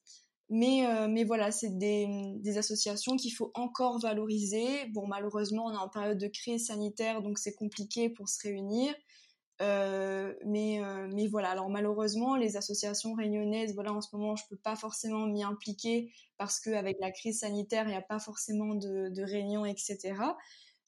[0.55, 4.85] Mais, euh, mais voilà, c'est des, associations qu'il faut encore valoriser.
[4.91, 8.95] Bon, malheureusement, on est en période de crise sanitaire, donc c'est compliqué pour se réunir.
[9.63, 14.45] Euh, mais, euh, mais voilà, alors malheureusement, les associations réunionnaises, voilà, en ce moment, je
[14.51, 18.75] peux pas forcément m'y impliquer parce qu'avec la crise sanitaire, il n'y a pas forcément
[18.75, 20.13] de, de réunions, etc.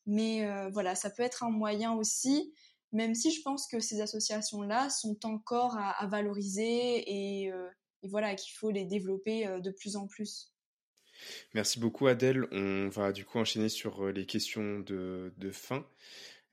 [0.05, 2.53] Mais voilà, ça peut être un moyen aussi,
[2.93, 7.51] même si je pense que ces associations-là sont encore à, à valoriser et,
[8.05, 10.53] et voilà qu'il faut les développer euh, de plus en plus.
[11.55, 12.47] Merci beaucoup Adèle.
[12.53, 15.87] On va du coup enchaîner sur euh, les questions de, fin.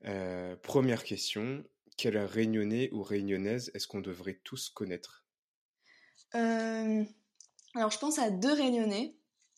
[0.06, 1.62] Euh, première question,
[1.96, 5.26] quelle réunionnais ou réunionnaise est-ce qu'on devrait tous connaître?
[6.34, 9.14] Alors je pense à deux réunionnais.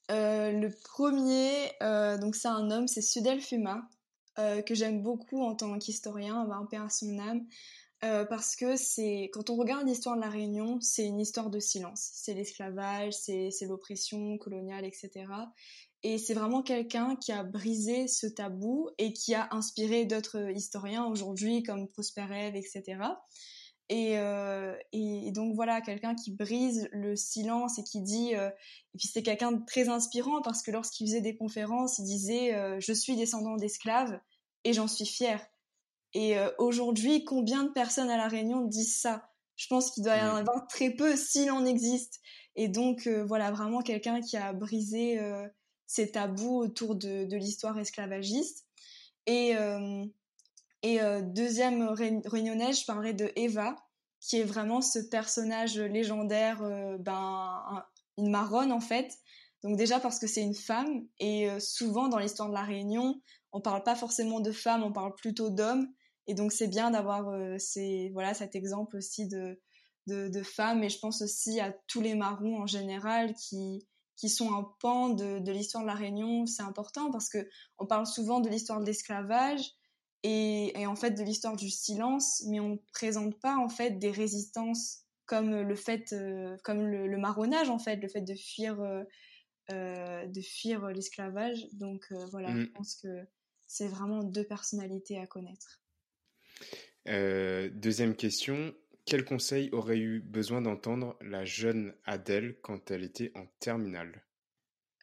[0.09, 1.70] le premier,
[2.18, 3.88] donc c'est un homme, c'est Sudel Fuma,
[4.36, 7.47] que j'aime beaucoup en tant qu'historien, un peu à son âme.
[8.05, 11.59] Euh, parce que c'est quand on regarde l'histoire de la Réunion, c'est une histoire de
[11.59, 12.11] silence.
[12.12, 15.26] C'est l'esclavage, c'est l'oppression coloniale, etc.
[16.02, 21.07] Et c'est vraiment quelqu'un qui a brisé ce tabou et qui a inspiré d'autres historiens
[21.07, 22.98] aujourd'hui comme Prosper Rêve, etc.
[23.88, 28.98] Et, euh, et, donc voilà, quelqu'un qui brise le silence et qui dit, euh, et
[28.98, 32.92] puis c'est quelqu'un de très inspirant parce que lorsqu'il faisait des conférences, il disait je
[32.92, 34.20] suis descendant d'esclaves
[34.64, 35.40] et j'en suis fier.
[36.15, 39.29] Et euh, aujourd'hui, combien de personnes à La Réunion disent ça?
[39.57, 42.21] Je pense qu'il doit y en avoir très peu s'il en existe.
[42.57, 45.47] Et donc, euh, voilà, vraiment quelqu'un qui a brisé euh,
[45.87, 48.65] ces tabous autour de, de l'histoire esclavagiste.
[49.27, 49.55] Et,
[50.83, 51.89] et deuxième
[52.27, 53.75] réunionnais, je parlerai de Eva,
[54.21, 56.61] qui est vraiment ce personnage légendaire,
[56.99, 57.85] ben,
[58.19, 59.19] une marronne en fait.
[59.62, 63.19] Donc déjà parce que c'est une femme, et souvent dans l'histoire de la Réunion,
[63.53, 65.89] on parle pas forcément de femmes, on parle plutôt d'hommes.
[66.27, 67.57] Et donc c'est bien d'avoir euh,
[68.12, 69.61] voilà cet exemple aussi de,
[70.07, 70.83] de, femmes.
[70.83, 75.09] Et je pense aussi à tous les marrons en général qui qui sont un pan
[75.09, 76.47] de, de l'histoire de la Réunion.
[76.47, 77.49] C'est important parce que
[77.79, 79.72] on parle souvent de l'histoire de l'esclavage
[80.22, 84.12] et, et, en fait de l'histoire du silence, mais on présente pas en fait des
[84.12, 90.27] résistances comme le fait, euh, comme le, marronnage en fait, le fait de fuir, euh,
[90.27, 91.66] de fuir l'esclavage.
[91.72, 92.72] Donc voilà, je mmh.
[92.72, 93.27] pense que
[93.66, 95.84] c'est vraiment deux personnalités à connaître.
[97.09, 98.74] Euh, deuxième question,
[99.05, 104.24] quel conseil aurait eu besoin d'entendre la jeune Adèle quand elle était en terminale?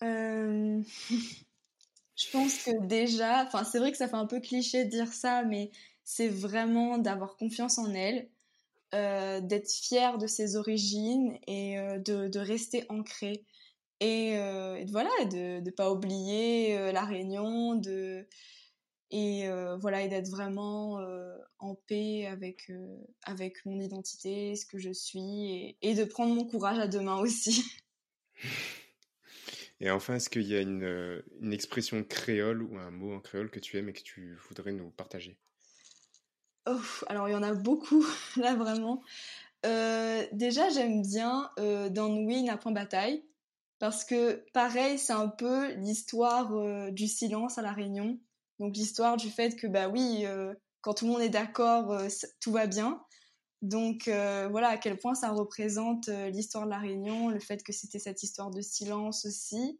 [0.03, 0.81] Euh,
[2.15, 5.11] Je pense que déjà, enfin c'est vrai que ça fait un peu cliché de dire
[5.11, 5.71] ça, mais
[6.03, 8.29] c'est vraiment d'avoir confiance en elle,
[8.93, 13.45] euh, d'être fière de ses origines et de, rester ancrée.
[14.01, 14.35] Et,
[14.87, 18.27] voilà, de ne pas oublier la Réunion, de,
[19.11, 24.65] et euh, voilà et d'être vraiment euh, en paix avec euh, avec mon identité ce
[24.65, 27.63] que je suis et, de prendre mon courage à deux mains aussi.
[29.83, 33.49] Et enfin est-ce qu'il y a une, une, expression créole ou un mot en créole
[33.49, 35.39] que tu aimes et que tu voudrais nous partager?
[36.67, 38.05] Oh, alors il y en a beaucoup
[38.37, 39.01] là vraiment.
[39.63, 43.25] Déjà j'aime bien dans Win à point bataille
[43.79, 48.19] parce que pareil c'est un peu l'histoire du silence à la Réunion
[48.61, 52.07] donc l'histoire du fait que bah oui, euh, quand tout le monde est d'accord, euh,
[52.39, 53.01] tout va bien.
[53.63, 57.73] Donc euh, voilà à quel point ça représente l'histoire de la Réunion, le fait que
[57.73, 59.79] c'était cette histoire de silence aussi.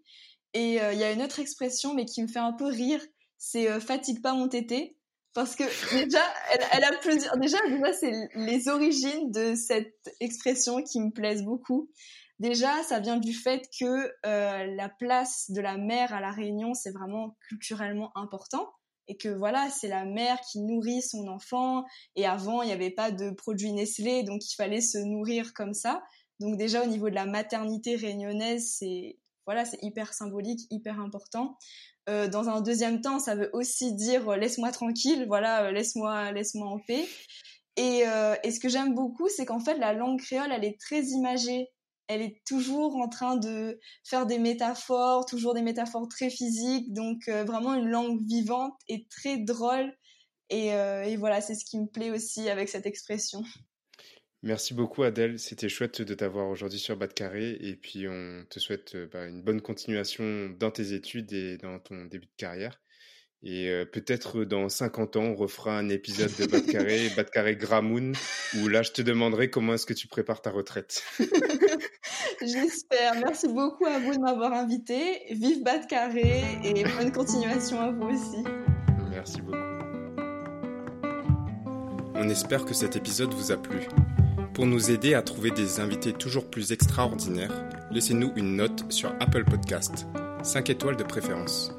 [0.54, 3.02] Et il y a une autre expression mais qui me fait un peu rire,
[3.38, 4.98] c'est fatigue pas mon tété
[5.34, 5.64] parce que
[6.04, 6.24] déjà
[6.72, 11.90] elle, a plusieurs déjà déjà c'est les origines de cette expression qui me plaisent beaucoup.
[12.42, 16.74] Déjà, ça vient du fait que euh, la place de la mère à la Réunion,
[16.74, 18.68] c'est vraiment culturellement important
[19.08, 21.86] et que voilà, c'est la mère qui nourrit son enfant
[22.16, 25.76] et avant, il n'y avait pas de produits Nestlé, donc il fallait se nourrir comme
[25.76, 26.02] ça.
[26.40, 31.60] Donc déjà au niveau de la maternité réunionnaise, c'est voilà, c'est hyper symbolique, hyper important.
[32.10, 36.80] Euh, dans un deuxième temps, ça veut aussi dire laisse-moi tranquille, voilà, laisse-moi laisse-moi en
[36.80, 37.08] paix.
[37.78, 38.02] Et,
[38.44, 41.70] et ce que j'aime beaucoup, c'est qu'en fait, la langue créole, elle est très imagée
[42.08, 47.28] elle est toujours en train de faire des métaphores, toujours des métaphores très physiques, donc
[47.28, 49.94] euh, vraiment une langue vivante et très drôle.
[50.52, 53.44] Euh, et, voilà, c'est ce qui me plaît aussi avec cette expression.
[54.44, 58.44] Merci beaucoup Adèle, c'était chouette de t'avoir aujourd'hui sur Bas de Carré et puis on
[58.50, 62.36] te souhaite euh, bah, une bonne continuation dans tes études et dans ton début de
[62.38, 62.82] carrière.
[63.44, 68.14] Et peut-être dans 50 ans, on refera un épisode de Bas de Carré, Carré Gramoun,
[68.60, 71.04] où là, je te demanderai comment est-ce que tu prépares ta retraite.
[72.42, 73.16] J'espère.
[73.16, 75.22] Merci beaucoup à vous de m'avoir invité.
[75.32, 78.44] Vive Bas de Carré et bonne continuation à vous aussi.
[79.10, 79.58] Merci beaucoup.
[82.14, 83.80] On espère que cet épisode vous a plu.
[84.54, 89.46] Pour nous aider à trouver des invités toujours plus extraordinaires, laissez-nous une note sur Apple
[89.46, 90.06] Podcast,
[90.44, 91.72] 5 étoiles de préférence.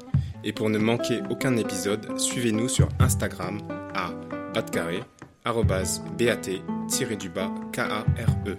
[0.43, 3.59] Et pour ne manquer aucun épisode, suivez-nous sur Instagram
[3.95, 4.11] à
[4.53, 5.01] batcarré,
[5.45, 8.57] bat-du-bas, K-A-R-E.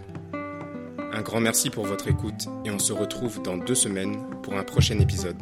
[1.13, 4.65] Un grand merci pour votre écoute et on se retrouve dans deux semaines pour un
[4.65, 5.41] prochain épisode.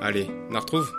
[0.00, 0.90] Allez, on retrouve